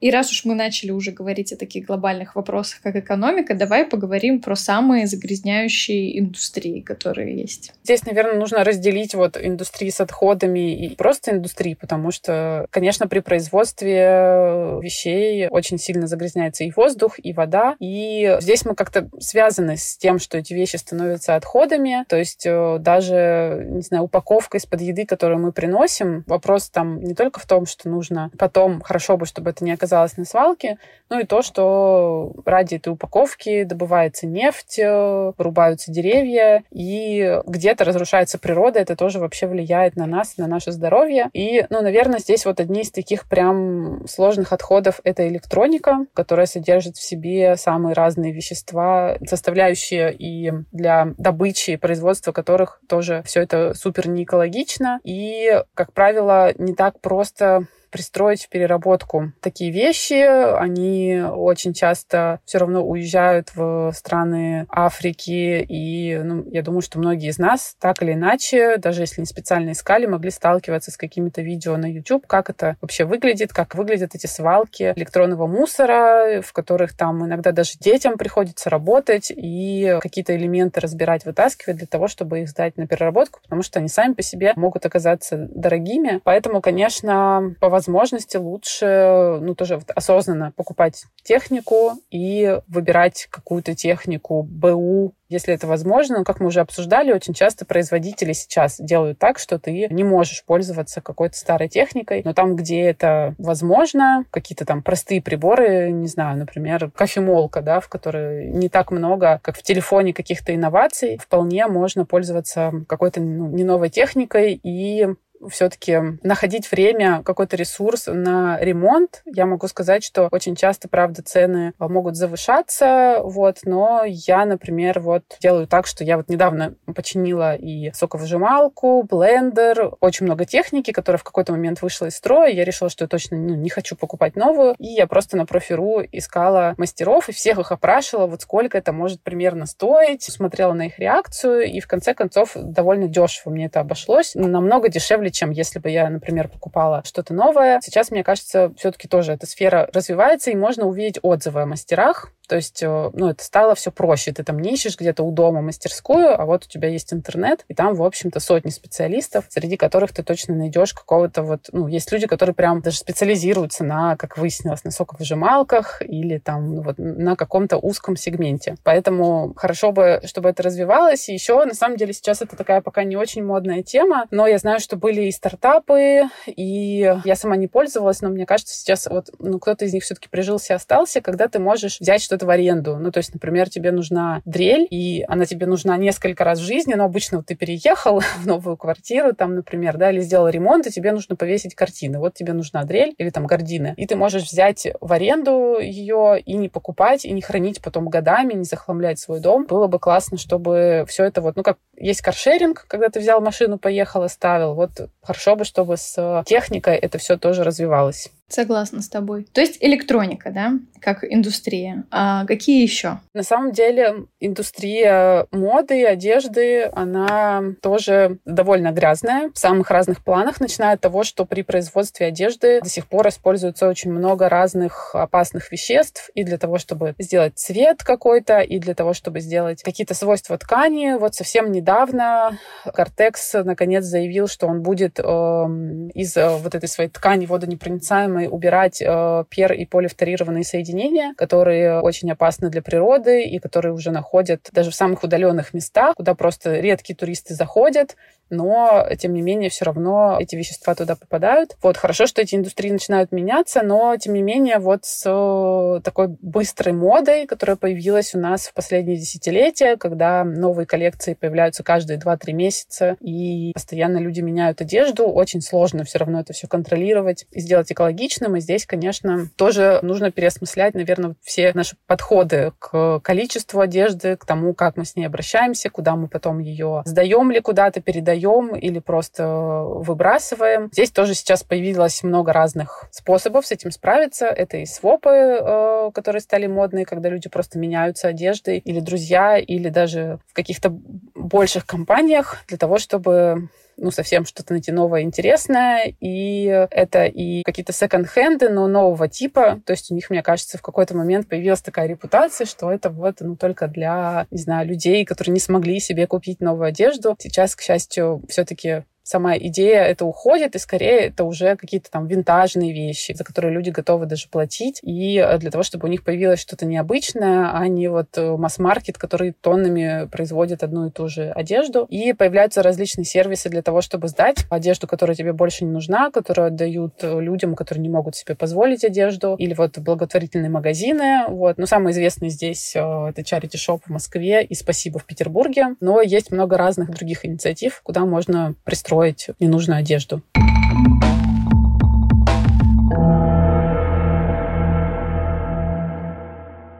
И 0.00 0.10
раз 0.10 0.30
уж 0.30 0.44
мы 0.44 0.54
начали 0.54 0.92
уже 0.92 1.10
говорить 1.10 1.52
о 1.52 1.56
таких 1.56 1.86
глобальных 1.86 2.36
вопросах, 2.36 2.80
как 2.82 2.94
экономика, 2.94 3.54
давай 3.54 3.84
поговорим 3.84 4.40
про 4.40 4.54
самые 4.54 5.06
загрязняющие 5.06 6.18
индустрии, 6.20 6.80
которые 6.80 7.36
есть. 7.36 7.72
Здесь, 7.82 8.06
наверное, 8.06 8.38
нужно 8.38 8.62
разделить 8.62 9.14
вот 9.14 9.36
индустрии 9.36 9.90
с 9.90 10.00
отходами 10.00 10.86
и 10.86 10.94
просто 10.94 11.32
индустрии, 11.32 11.74
потому 11.74 12.12
что, 12.12 12.66
конечно, 12.70 13.08
при 13.08 13.18
производстве 13.18 14.78
вещей 14.80 15.48
очень 15.48 15.78
сильно 15.78 16.06
загрязняется 16.06 16.62
и 16.62 16.70
воздух, 16.70 17.16
и 17.20 17.32
вода. 17.32 17.74
И 17.80 18.36
здесь 18.40 18.64
мы 18.64 18.76
как-то 18.76 19.08
связаны 19.18 19.76
с 19.76 19.96
тем, 19.96 20.20
что 20.20 20.38
эти 20.38 20.52
вещи 20.52 20.76
становятся 20.76 21.34
отходами. 21.34 22.04
То 22.08 22.16
есть 22.16 22.46
э, 22.46 22.76
даже, 22.78 23.66
не 23.68 23.82
знаю, 23.82 24.04
упаковка 24.04 24.58
из-под 24.58 24.80
еды, 24.80 25.06
которую 25.06 25.40
мы 25.40 25.52
приносим, 25.52 26.22
вопрос 26.26 26.70
там 26.70 27.00
не 27.02 27.14
только 27.14 27.40
в 27.40 27.46
том, 27.46 27.66
что 27.66 27.88
нужно 27.88 28.30
потом 28.38 28.80
хорошо 28.80 29.16
бы, 29.16 29.26
чтобы 29.26 29.50
это 29.50 29.64
не 29.64 29.72
оказалось 29.72 29.87
оказалась 29.88 30.16
на 30.16 30.24
свалке. 30.24 30.78
Ну 31.10 31.20
и 31.20 31.24
то, 31.24 31.40
что 31.40 32.32
ради 32.44 32.74
этой 32.74 32.92
упаковки 32.92 33.62
добывается 33.62 34.26
нефть, 34.26 34.78
э, 34.78 35.32
вырубаются 35.38 35.90
деревья, 35.90 36.62
и 36.70 37.40
где-то 37.46 37.84
разрушается 37.84 38.38
природа. 38.38 38.78
Это 38.78 38.94
тоже 38.94 39.18
вообще 39.18 39.46
влияет 39.46 39.96
на 39.96 40.06
нас, 40.06 40.36
на 40.36 40.46
наше 40.46 40.70
здоровье. 40.70 41.30
И, 41.32 41.64
ну, 41.70 41.80
наверное, 41.80 42.18
здесь 42.18 42.44
вот 42.44 42.60
одни 42.60 42.82
из 42.82 42.90
таких 42.90 43.26
прям 43.26 44.06
сложных 44.06 44.52
отходов— 44.52 45.00
это 45.04 45.26
электроника, 45.26 46.04
которая 46.12 46.46
содержит 46.46 46.96
в 46.96 47.02
себе 47.02 47.56
самые 47.56 47.94
разные 47.94 48.32
вещества, 48.32 49.16
составляющие 49.26 50.14
и 50.14 50.52
для 50.72 51.14
добычи 51.16 51.70
и 51.70 51.76
производства 51.76 52.32
которых 52.32 52.80
тоже 52.88 53.22
все 53.24 53.42
это 53.42 53.72
супер 53.72 54.08
не 54.08 54.24
экологично. 54.24 55.00
И, 55.04 55.62
как 55.72 55.94
правило, 55.94 56.52
не 56.58 56.74
так 56.74 57.00
просто 57.00 57.66
пристроить 57.90 58.44
в 58.44 58.48
переработку 58.48 59.32
такие 59.40 59.70
вещи. 59.70 60.24
Они 60.58 61.22
очень 61.22 61.74
часто 61.74 62.40
все 62.44 62.58
равно 62.58 62.86
уезжают 62.86 63.50
в 63.54 63.92
страны 63.94 64.66
Африки. 64.70 65.64
И 65.68 66.18
ну, 66.22 66.44
я 66.50 66.62
думаю, 66.62 66.82
что 66.82 66.98
многие 66.98 67.28
из 67.28 67.38
нас 67.38 67.76
так 67.80 68.02
или 68.02 68.12
иначе, 68.12 68.76
даже 68.78 69.02
если 69.02 69.20
не 69.20 69.26
специально 69.26 69.72
искали, 69.72 70.06
могли 70.06 70.30
сталкиваться 70.30 70.90
с 70.90 70.96
какими-то 70.96 71.42
видео 71.42 71.76
на 71.76 71.86
YouTube, 71.86 72.26
как 72.26 72.50
это 72.50 72.76
вообще 72.80 73.04
выглядит, 73.04 73.52
как 73.52 73.74
выглядят 73.74 74.14
эти 74.14 74.26
свалки 74.26 74.92
электронного 74.96 75.46
мусора, 75.46 76.42
в 76.42 76.52
которых 76.52 76.96
там 76.96 77.24
иногда 77.24 77.52
даже 77.52 77.78
детям 77.78 78.16
приходится 78.18 78.70
работать 78.70 79.32
и 79.34 79.96
какие-то 80.00 80.36
элементы 80.36 80.80
разбирать, 80.80 81.24
вытаскивать 81.24 81.76
для 81.76 81.86
того, 81.86 82.08
чтобы 82.08 82.40
их 82.40 82.48
сдать 82.48 82.76
на 82.76 82.86
переработку, 82.86 83.40
потому 83.42 83.62
что 83.62 83.78
они 83.78 83.88
сами 83.88 84.14
по 84.14 84.22
себе 84.22 84.52
могут 84.56 84.84
оказаться 84.86 85.36
дорогими. 85.36 86.20
Поэтому, 86.24 86.60
конечно, 86.60 87.54
по 87.60 87.68
возможности 87.78 88.36
лучше, 88.36 89.38
ну, 89.40 89.54
тоже 89.54 89.76
вот 89.76 89.90
осознанно 89.94 90.52
покупать 90.56 91.04
технику 91.22 91.92
и 92.10 92.58
выбирать 92.66 93.28
какую-то 93.30 93.76
технику 93.76 94.42
БУ, 94.42 95.14
если 95.28 95.54
это 95.54 95.68
возможно. 95.68 96.18
Но, 96.18 96.24
как 96.24 96.40
мы 96.40 96.46
уже 96.46 96.58
обсуждали, 96.58 97.12
очень 97.12 97.34
часто 97.34 97.64
производители 97.64 98.32
сейчас 98.32 98.80
делают 98.80 99.20
так, 99.20 99.38
что 99.38 99.60
ты 99.60 99.86
не 99.90 100.02
можешь 100.02 100.44
пользоваться 100.44 101.00
какой-то 101.00 101.36
старой 101.36 101.68
техникой, 101.68 102.22
но 102.24 102.34
там, 102.34 102.56
где 102.56 102.80
это 102.80 103.36
возможно, 103.38 104.24
какие-то 104.30 104.64
там 104.64 104.82
простые 104.82 105.22
приборы, 105.22 105.92
не 105.92 106.08
знаю, 106.08 106.36
например, 106.36 106.90
кофемолка, 106.90 107.62
да, 107.62 107.78
в 107.78 107.88
которой 107.88 108.48
не 108.48 108.68
так 108.68 108.90
много, 108.90 109.38
как 109.40 109.56
в 109.56 109.62
телефоне 109.62 110.12
каких-то 110.12 110.52
инноваций, 110.52 111.16
вполне 111.18 111.68
можно 111.68 112.04
пользоваться 112.04 112.72
какой-то 112.88 113.20
ну, 113.20 113.48
не 113.48 113.62
новой 113.62 113.88
техникой 113.88 114.58
и 114.60 115.06
все-таки 115.50 115.98
находить 116.22 116.70
время, 116.70 117.22
какой-то 117.24 117.56
ресурс 117.56 118.04
на 118.06 118.58
ремонт. 118.60 119.22
Я 119.26 119.46
могу 119.46 119.68
сказать, 119.68 120.04
что 120.04 120.28
очень 120.30 120.56
часто, 120.56 120.88
правда, 120.88 121.22
цены 121.22 121.72
могут 121.78 122.16
завышаться, 122.16 123.20
вот, 123.22 123.58
но 123.64 124.02
я, 124.04 124.44
например, 124.44 125.00
вот 125.00 125.22
делаю 125.40 125.66
так, 125.66 125.86
что 125.86 126.04
я 126.04 126.16
вот 126.16 126.28
недавно 126.28 126.74
починила 126.94 127.54
и 127.54 127.92
соковыжималку, 127.92 129.02
блендер, 129.02 129.92
очень 130.00 130.26
много 130.26 130.44
техники, 130.44 130.90
которая 130.90 131.18
в 131.18 131.24
какой-то 131.24 131.52
момент 131.52 131.82
вышла 131.82 132.06
из 132.06 132.16
строя. 132.16 132.50
Я 132.50 132.64
решила, 132.64 132.90
что 132.90 133.04
я 133.04 133.08
точно 133.08 133.36
ну, 133.36 133.54
не 133.54 133.70
хочу 133.70 133.96
покупать 133.96 134.36
новую, 134.36 134.74
и 134.78 134.86
я 134.86 135.06
просто 135.06 135.36
на 135.36 135.46
профиру 135.46 136.02
искала 136.12 136.74
мастеров 136.76 137.28
и 137.28 137.32
всех 137.32 137.58
их 137.58 137.72
опрашивала, 137.72 138.26
вот 138.26 138.42
сколько 138.42 138.76
это 138.78 138.92
может 138.92 139.22
примерно 139.22 139.66
стоить, 139.66 140.22
смотрела 140.22 140.72
на 140.72 140.86
их 140.86 140.98
реакцию, 140.98 141.64
и 141.64 141.80
в 141.80 141.86
конце 141.86 142.14
концов 142.14 142.52
довольно 142.54 143.08
дешево 143.08 143.52
мне 143.52 143.66
это 143.66 143.80
обошлось, 143.80 144.34
намного 144.34 144.88
дешевле 144.88 145.27
дешевле, 145.28 145.30
чем 145.30 145.50
если 145.50 145.78
бы 145.78 145.90
я, 145.90 146.08
например, 146.08 146.48
покупала 146.48 147.02
что-то 147.04 147.34
новое. 147.34 147.80
Сейчас, 147.82 148.10
мне 148.10 148.24
кажется, 148.24 148.72
все-таки 148.76 149.08
тоже 149.08 149.32
эта 149.32 149.46
сфера 149.46 149.88
развивается, 149.92 150.50
и 150.50 150.56
можно 150.56 150.86
увидеть 150.86 151.18
отзывы 151.22 151.62
о 151.62 151.66
мастерах, 151.66 152.32
то 152.48 152.56
есть, 152.56 152.82
э, 152.82 153.10
ну, 153.12 153.28
это 153.28 153.44
стало 153.44 153.74
все 153.74 153.92
проще. 153.92 154.32
Ты 154.32 154.42
там 154.42 154.58
не 154.58 154.72
ищешь 154.72 154.98
где-то 154.98 155.22
у 155.22 155.30
дома 155.30 155.60
мастерскую, 155.60 156.40
а 156.40 156.46
вот 156.46 156.64
у 156.64 156.68
тебя 156.68 156.88
есть 156.88 157.12
интернет, 157.12 157.64
и 157.68 157.74
там, 157.74 157.94
в 157.94 158.02
общем-то, 158.02 158.40
сотни 158.40 158.70
специалистов, 158.70 159.44
среди 159.50 159.76
которых 159.76 160.14
ты 160.14 160.22
точно 160.22 160.54
найдешь 160.54 160.94
какого-то 160.94 161.42
вот... 161.42 161.68
Ну, 161.72 161.86
есть 161.88 162.10
люди, 162.10 162.26
которые 162.26 162.54
прям 162.54 162.80
даже 162.80 162.96
специализируются 162.96 163.84
на, 163.84 164.16
как 164.16 164.38
выяснилось, 164.38 164.82
на 164.82 164.90
соковыжималках 164.90 166.00
или 166.00 166.38
там 166.38 166.74
ну, 166.76 166.82
вот 166.82 166.94
на 166.96 167.36
каком-то 167.36 167.76
узком 167.76 168.16
сегменте. 168.16 168.76
Поэтому 168.82 169.52
хорошо 169.54 169.92
бы, 169.92 170.22
чтобы 170.24 170.48
это 170.48 170.62
развивалось. 170.62 171.28
И 171.28 171.34
еще, 171.34 171.62
на 171.66 171.74
самом 171.74 171.98
деле, 171.98 172.14
сейчас 172.14 172.40
это 172.40 172.56
такая 172.56 172.80
пока 172.80 173.04
не 173.04 173.16
очень 173.16 173.44
модная 173.44 173.82
тема, 173.82 174.24
но 174.30 174.46
я 174.46 174.56
знаю, 174.56 174.80
что 174.80 174.96
были 174.96 175.17
и 175.26 175.32
стартапы, 175.32 176.22
и 176.46 177.14
я 177.24 177.36
сама 177.36 177.56
не 177.56 177.66
пользовалась, 177.66 178.20
но 178.20 178.28
мне 178.28 178.46
кажется, 178.46 178.74
сейчас 178.74 179.06
вот 179.06 179.30
ну, 179.38 179.58
кто-то 179.58 179.84
из 179.84 179.92
них 179.92 180.02
все-таки 180.02 180.28
прижился 180.28 180.72
и 180.72 180.76
остался, 180.76 181.20
когда 181.20 181.48
ты 181.48 181.58
можешь 181.58 182.00
взять 182.00 182.22
что-то 182.22 182.46
в 182.46 182.50
аренду. 182.50 182.96
Ну, 182.96 183.10
то 183.10 183.18
есть, 183.18 183.32
например, 183.32 183.68
тебе 183.70 183.90
нужна 183.90 184.42
дрель, 184.44 184.86
и 184.90 185.24
она 185.28 185.44
тебе 185.44 185.66
нужна 185.66 185.96
несколько 185.96 186.44
раз 186.44 186.60
в 186.60 186.64
жизни, 186.64 186.94
но 186.94 187.04
обычно 187.04 187.38
вот 187.38 187.46
ты 187.46 187.54
переехал 187.54 188.20
в 188.38 188.46
новую 188.46 188.76
квартиру, 188.76 189.34
там, 189.34 189.54
например, 189.54 189.96
да, 189.96 190.10
или 190.10 190.20
сделал 190.20 190.48
ремонт, 190.48 190.86
и 190.86 190.90
тебе 190.90 191.12
нужно 191.12 191.36
повесить 191.36 191.74
картины. 191.74 192.18
Вот 192.18 192.34
тебе 192.34 192.52
нужна 192.52 192.84
дрель 192.84 193.14
или 193.18 193.30
там 193.30 193.46
гардины. 193.46 193.94
И 193.96 194.06
ты 194.06 194.16
можешь 194.16 194.44
взять 194.44 194.86
в 195.00 195.12
аренду 195.12 195.78
ее 195.80 196.40
и 196.44 196.54
не 196.54 196.68
покупать, 196.68 197.24
и 197.24 197.32
не 197.32 197.40
хранить 197.40 197.82
потом 197.82 198.08
годами, 198.08 198.54
не 198.54 198.64
захламлять 198.64 199.18
свой 199.18 199.40
дом. 199.40 199.66
Было 199.66 199.86
бы 199.86 199.98
классно, 199.98 200.38
чтобы 200.38 201.04
все 201.08 201.24
это 201.24 201.40
вот, 201.40 201.56
ну, 201.56 201.62
как 201.62 201.78
есть 201.96 202.22
каршеринг, 202.22 202.86
когда 202.88 203.08
ты 203.08 203.20
взял 203.20 203.40
машину, 203.40 203.78
поехал, 203.78 204.22
оставил. 204.22 204.74
Вот 204.74 205.07
хорошо 205.22 205.56
бы, 205.56 205.64
чтобы 205.64 205.96
с 205.96 206.42
техникой 206.46 206.96
это 206.96 207.18
все 207.18 207.36
тоже 207.36 207.64
развивалось. 207.64 208.30
Согласна 208.48 209.02
с 209.02 209.08
тобой. 209.08 209.46
То 209.52 209.60
есть 209.60 209.76
электроника, 209.80 210.50
да, 210.50 210.72
как 211.00 211.22
индустрия. 211.22 212.04
А 212.10 212.46
какие 212.46 212.82
еще? 212.82 213.20
На 213.34 213.42
самом 213.42 213.72
деле 213.72 214.24
индустрия 214.40 215.46
моды 215.52 216.00
и 216.00 216.04
одежды, 216.04 216.84
она 216.94 217.62
тоже 217.82 218.38
довольно 218.46 218.90
грязная 218.90 219.50
в 219.52 219.58
самых 219.58 219.90
разных 219.90 220.24
планах, 220.24 220.60
начиная 220.60 220.94
от 220.94 221.00
того, 221.02 221.24
что 221.24 221.44
при 221.44 221.62
производстве 221.62 222.26
одежды 222.26 222.80
до 222.80 222.88
сих 222.88 223.06
пор 223.06 223.28
используется 223.28 223.86
очень 223.86 224.10
много 224.12 224.48
разных 224.48 225.14
опасных 225.14 225.70
веществ 225.70 226.30
и 226.34 226.42
для 226.42 226.56
того, 226.56 226.78
чтобы 226.78 227.14
сделать 227.18 227.58
цвет 227.58 228.02
какой-то, 228.02 228.60
и 228.60 228.78
для 228.78 228.94
того, 228.94 229.12
чтобы 229.12 229.40
сделать 229.40 229.82
какие-то 229.82 230.14
свойства 230.14 230.56
ткани. 230.56 231.18
Вот 231.18 231.34
совсем 231.34 231.70
недавно 231.70 232.58
Кортекс 232.84 233.52
наконец 233.52 234.04
заявил, 234.04 234.48
что 234.48 234.66
он 234.66 234.82
будет 234.82 235.18
э, 235.18 235.22
из 235.22 236.36
э, 236.36 236.48
вот 236.56 236.74
этой 236.74 236.88
своей 236.88 237.10
ткани 237.10 237.44
водонепроницаемой 237.44 238.37
необходимо 238.38 238.58
убирать 238.58 239.00
э, 239.00 239.44
пер- 239.50 239.74
и 239.74 239.84
полифторированные 239.84 240.64
соединения, 240.64 241.34
которые 241.36 242.00
очень 242.00 242.30
опасны 242.30 242.70
для 242.70 242.82
природы 242.82 243.44
и 243.44 243.58
которые 243.58 243.92
уже 243.92 244.10
находят 244.10 244.68
даже 244.72 244.90
в 244.90 244.94
самых 244.94 245.24
удаленных 245.24 245.74
местах, 245.74 246.14
куда 246.16 246.34
просто 246.34 246.80
редкие 246.80 247.16
туристы 247.16 247.54
заходят, 247.54 248.16
но, 248.50 249.06
тем 249.18 249.34
не 249.34 249.42
менее, 249.42 249.70
все 249.70 249.84
равно 249.84 250.36
эти 250.40 250.56
вещества 250.56 250.94
туда 250.94 251.16
попадают. 251.16 251.76
Вот, 251.82 251.96
хорошо, 251.96 252.26
что 252.26 252.42
эти 252.42 252.54
индустрии 252.54 252.90
начинают 252.90 253.32
меняться, 253.32 253.82
но, 253.82 254.16
тем 254.16 254.34
не 254.34 254.42
менее, 254.42 254.78
вот 254.78 255.04
с 255.04 255.24
э, 255.26 256.00
такой 256.02 256.28
быстрой 256.28 256.94
модой, 256.94 257.46
которая 257.46 257.76
появилась 257.76 258.34
у 258.34 258.38
нас 258.38 258.68
в 258.68 258.74
последние 258.74 259.16
десятилетия, 259.16 259.96
когда 259.96 260.44
новые 260.44 260.86
коллекции 260.86 261.34
появляются 261.34 261.82
каждые 261.82 262.18
2-3 262.18 262.52
месяца, 262.52 263.16
и 263.20 263.72
постоянно 263.74 264.18
люди 264.18 264.40
меняют 264.40 264.80
одежду, 264.80 265.26
очень 265.26 265.60
сложно 265.60 266.04
все 266.04 266.18
равно 266.18 266.40
это 266.40 266.52
все 266.52 266.66
контролировать 266.66 267.46
и 267.50 267.60
сделать 267.60 267.90
экологичным. 267.92 268.56
И 268.56 268.60
здесь, 268.60 268.86
конечно, 268.86 269.48
тоже 269.56 270.00
нужно 270.02 270.30
переосмыслять, 270.30 270.94
наверное, 270.94 271.34
все 271.42 271.72
наши 271.74 271.96
подходы 272.06 272.72
к 272.78 273.20
количеству 273.20 273.80
одежды, 273.80 274.36
к 274.36 274.44
тому, 274.44 274.74
как 274.74 274.96
мы 274.96 275.04
с 275.04 275.16
ней 275.16 275.26
обращаемся, 275.26 275.90
куда 275.90 276.16
мы 276.16 276.28
потом 276.28 276.58
ее 276.58 277.02
сдаем 277.04 277.50
ли 277.50 277.60
куда-то, 277.60 278.00
передаем 278.00 278.37
продаем 278.38 278.74
или 278.76 278.98
просто 278.98 279.46
выбрасываем. 279.46 280.88
Здесь 280.92 281.10
тоже 281.10 281.34
сейчас 281.34 281.62
появилось 281.62 282.22
много 282.22 282.52
разных 282.52 283.08
способов 283.10 283.66
с 283.66 283.72
этим 283.72 283.90
справиться. 283.90 284.46
Это 284.46 284.78
и 284.78 284.86
свопы, 284.86 285.30
э, 285.30 286.10
которые 286.14 286.40
стали 286.40 286.66
модные, 286.66 287.04
когда 287.04 287.28
люди 287.28 287.48
просто 287.48 287.78
меняются 287.78 288.28
одеждой, 288.28 288.78
или 288.78 289.00
друзья, 289.00 289.58
или 289.58 289.88
даже 289.88 290.38
в 290.46 290.54
каких-то 290.54 290.90
больших 291.34 291.86
компаниях 291.86 292.58
для 292.68 292.78
того, 292.78 292.98
чтобы 292.98 293.68
ну, 293.98 294.10
совсем 294.10 294.44
что-то 294.44 294.72
найти 294.72 294.92
новое, 294.92 295.22
интересное. 295.22 296.14
И 296.20 296.64
это 296.90 297.24
и 297.24 297.62
какие-то 297.62 297.92
секонд-хенды, 297.92 298.68
но 298.68 298.86
нового 298.86 299.28
типа. 299.28 299.80
То 299.84 299.92
есть 299.92 300.10
у 300.10 300.14
них, 300.14 300.30
мне 300.30 300.42
кажется, 300.42 300.78
в 300.78 300.82
какой-то 300.82 301.16
момент 301.16 301.48
появилась 301.48 301.82
такая 301.82 302.06
репутация, 302.06 302.66
что 302.66 302.90
это 302.90 303.10
вот, 303.10 303.36
ну, 303.40 303.56
только 303.56 303.88
для, 303.88 304.46
не 304.50 304.58
знаю, 304.58 304.86
людей, 304.86 305.24
которые 305.24 305.52
не 305.52 305.60
смогли 305.60 306.00
себе 306.00 306.26
купить 306.26 306.60
новую 306.60 306.86
одежду. 306.86 307.36
Сейчас, 307.38 307.74
к 307.74 307.82
счастью, 307.82 308.42
все-таки 308.48 309.04
сама 309.28 309.58
идея 309.58 310.04
это 310.04 310.24
уходит, 310.24 310.74
и 310.74 310.78
скорее 310.78 311.26
это 311.26 311.44
уже 311.44 311.76
какие-то 311.76 312.10
там 312.10 312.26
винтажные 312.26 312.92
вещи, 312.92 313.32
за 313.32 313.44
которые 313.44 313.74
люди 313.74 313.90
готовы 313.90 314.24
даже 314.24 314.48
платить, 314.48 315.00
и 315.02 315.36
э, 315.36 315.58
для 315.58 315.70
того, 315.70 315.82
чтобы 315.82 316.08
у 316.08 316.10
них 316.10 316.24
появилось 316.24 316.60
что-то 316.60 316.86
необычное, 316.86 317.70
а 317.72 317.86
не 317.88 318.08
вот 318.08 318.38
э, 318.38 318.56
масс-маркет, 318.56 319.18
который 319.18 319.52
тоннами 319.52 320.26
производит 320.28 320.82
одну 320.82 321.06
и 321.06 321.10
ту 321.10 321.28
же 321.28 321.50
одежду. 321.50 322.06
И 322.08 322.32
появляются 322.32 322.82
различные 322.82 323.26
сервисы 323.26 323.68
для 323.68 323.82
того, 323.82 324.00
чтобы 324.00 324.28
сдать 324.28 324.64
одежду, 324.70 325.06
которая 325.06 325.36
тебе 325.36 325.52
больше 325.52 325.84
не 325.84 325.90
нужна, 325.90 326.30
которую 326.30 326.68
отдают 326.68 327.16
э, 327.20 327.40
людям, 327.40 327.74
которые 327.74 328.02
не 328.02 328.08
могут 328.08 328.34
себе 328.34 328.54
позволить 328.54 329.04
одежду, 329.04 329.56
или 329.58 329.74
вот 329.74 329.98
благотворительные 329.98 330.70
магазины. 330.70 331.44
Вот. 331.48 331.76
Но 331.76 331.84
самый 331.84 332.12
известный 332.12 332.48
здесь 332.48 332.92
это 332.94 333.42
Charity 333.42 333.76
Shop 333.76 334.00
в 334.06 334.10
Москве 334.10 334.64
и 334.64 334.74
Спасибо 334.74 335.18
в 335.18 335.26
Петербурге. 335.26 335.96
Но 336.00 336.22
есть 336.22 336.50
много 336.50 336.78
разных 336.78 337.10
других 337.10 337.44
инициатив, 337.44 338.00
куда 338.02 338.24
можно 338.24 338.74
пристроить 338.84 339.17
строить 339.18 339.48
ненужную 339.58 339.98
одежду. 339.98 340.42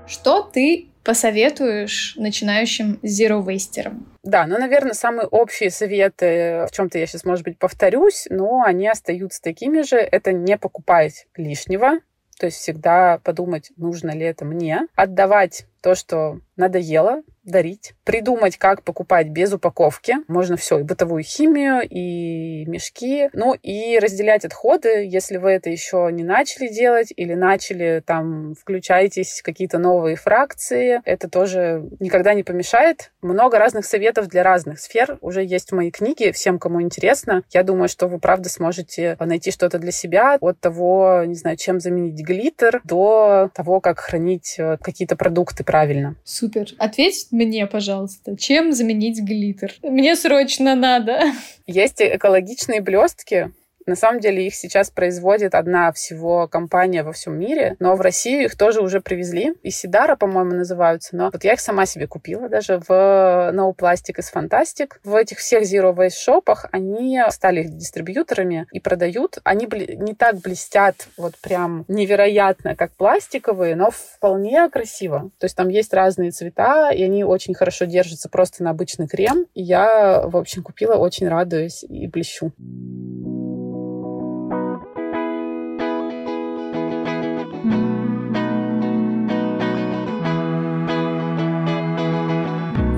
Что 0.07 0.43
ты 0.43 0.89
посоветуешь 1.05 2.15
начинающим 2.17 2.99
зеро-вейстерам? 3.03 4.07
Да, 4.25 4.47
ну, 4.47 4.59
наверное, 4.59 4.95
самые 4.95 5.27
общие 5.29 5.71
советы, 5.71 6.67
в 6.69 6.75
чем-то 6.75 6.99
я 6.99 7.07
сейчас, 7.07 7.25
может 7.25 7.45
быть, 7.45 7.59
повторюсь, 7.59 8.27
но 8.31 8.63
они 8.63 8.89
остаются 8.89 9.41
такими 9.41 9.83
же. 9.83 9.97
Это 9.97 10.33
не 10.33 10.59
покупать 10.59 11.27
лишнего, 11.37 12.01
то 12.39 12.47
есть 12.47 12.59
всегда 12.59 13.19
подумать, 13.23 13.73
нужно 13.77 14.11
ли 14.11 14.25
это 14.25 14.45
мне. 14.45 14.87
Отдавать 14.95 15.67
то, 15.83 15.95
что 15.95 16.41
надоело, 16.57 17.23
дарить, 17.43 17.95
придумать, 18.09 18.57
как 18.57 18.85
покупать 18.85 19.29
без 19.29 19.53
упаковки. 19.53 20.15
Можно 20.29 20.57
все, 20.57 20.79
и 20.79 20.83
бытовую 20.83 21.23
химию, 21.23 21.83
и 21.87 22.65
мешки. 22.65 23.29
Ну 23.35 23.53
и 23.53 23.99
разделять 23.99 24.47
отходы, 24.47 25.07
если 25.07 25.37
вы 25.37 25.51
это 25.51 25.69
еще 25.69 26.09
не 26.11 26.25
начали 26.25 26.69
делать 26.69 27.13
или 27.15 27.35
начали, 27.35 28.03
там, 28.07 28.55
включаетесь 28.55 29.41
в 29.41 29.43
какие-то 29.43 29.77
новые 29.77 30.17
фракции. 30.17 31.03
Это 31.05 31.29
тоже 31.29 31.87
никогда 32.01 32.33
не 32.33 32.45
помешает. 32.45 33.13
Много 33.21 33.59
разных 33.59 33.85
советов 33.85 34.29
для 34.29 34.43
разных 34.43 34.81
сфер 34.81 35.19
уже 35.21 35.45
есть 35.45 35.71
в 35.71 35.75
моей 35.75 35.91
книге. 35.91 36.33
Всем, 36.33 36.59
кому 36.59 36.81
интересно, 36.81 37.43
я 37.51 37.63
думаю, 37.63 37.91
что 37.91 38.07
вы, 38.07 38.19
правда, 38.19 38.49
сможете 38.49 39.19
найти 39.21 39.51
что-то 39.51 39.79
для 39.79 39.93
себя 39.93 40.39
от 40.41 40.59
того, 40.61 41.25
не 41.27 41.35
знаю, 41.35 41.59
чем 41.59 41.79
заменить 41.79 42.25
глиттер, 42.25 42.81
до 42.85 43.51
того, 43.53 43.83
как 43.83 43.99
хранить 43.99 44.55
э, 44.59 44.79
какие-то 44.81 45.15
продукты 45.15 45.63
правильно. 45.63 46.17
Супер. 46.25 46.69
Ответь 46.79 47.27
мне, 47.33 47.67
пожалуйста, 47.67 47.98
чем 48.39 48.73
заменить 48.73 49.21
глиттер? 49.21 49.75
Мне 49.83 50.17
срочно 50.17 50.75
надо. 50.75 51.23
Есть 51.67 52.01
экологичные 52.01 52.81
блестки, 52.81 53.53
на 53.89 53.97
самом 53.97 54.21
деле 54.21 54.47
их 54.47 54.55
сейчас 54.55 54.91
производит 54.91 55.55
одна 55.55 55.93
всего 55.93 56.47
компания 56.47 57.03
во 57.03 57.13
всем 57.13 57.39
мире, 57.39 57.77
но 57.79 57.97
в 57.97 58.01
Россию 58.01 58.45
их 58.45 58.57
тоже 58.57 58.81
уже 58.81 59.01
привезли. 59.01 59.55
И 59.63 59.71
Сидара, 59.71 60.15
по-моему, 60.15 60.53
называются. 60.53 61.17
Но 61.17 61.31
вот 61.33 61.43
я 61.43 61.55
их 61.55 61.61
сама 61.61 61.87
себе 61.87 62.07
купила 62.07 62.49
даже 62.49 62.81
в 62.87 62.91
No 62.91 63.75
Plastic 63.75 64.19
is 64.19 64.33
Fantastic. 64.33 64.93
В 65.05 65.15
этих 65.15 65.39
всех 65.39 65.63
Zero 65.63 65.95
Waste 65.95 66.19
шопах 66.23 66.67
они 66.71 67.21
стали 67.31 67.65
дистрибьюторами 67.65 68.67
и 68.73 68.81
продают. 68.81 69.39
Они 69.45 69.67
не 69.67 70.15
так 70.15 70.37
блестят 70.37 71.09
вот 71.17 71.37
прям 71.39 71.85
невероятно, 71.89 72.77
как 72.77 72.93
пластиковые, 72.93 73.75
но 73.75 73.91
вполне 73.91 74.69
красиво. 74.69 75.31
То 75.39 75.47
есть 75.47 75.57
там 75.57 75.69
есть 75.69 75.95
разные 75.95 76.31
цвета, 76.31 76.91
и 76.91 77.03
они 77.03 77.25
очень 77.25 77.55
хорошо 77.55 77.87
держатся 77.87 78.29
просто 78.29 78.63
на 78.63 78.71
обычный 78.71 79.09
крем. 79.09 79.47
И 79.55 79.63
я, 79.63 80.23
в 80.27 80.37
общем, 80.37 80.63
купила, 80.63 80.97
очень 80.97 81.29
радуюсь 81.29 81.85
и 81.85 82.07
блещу. 82.07 82.53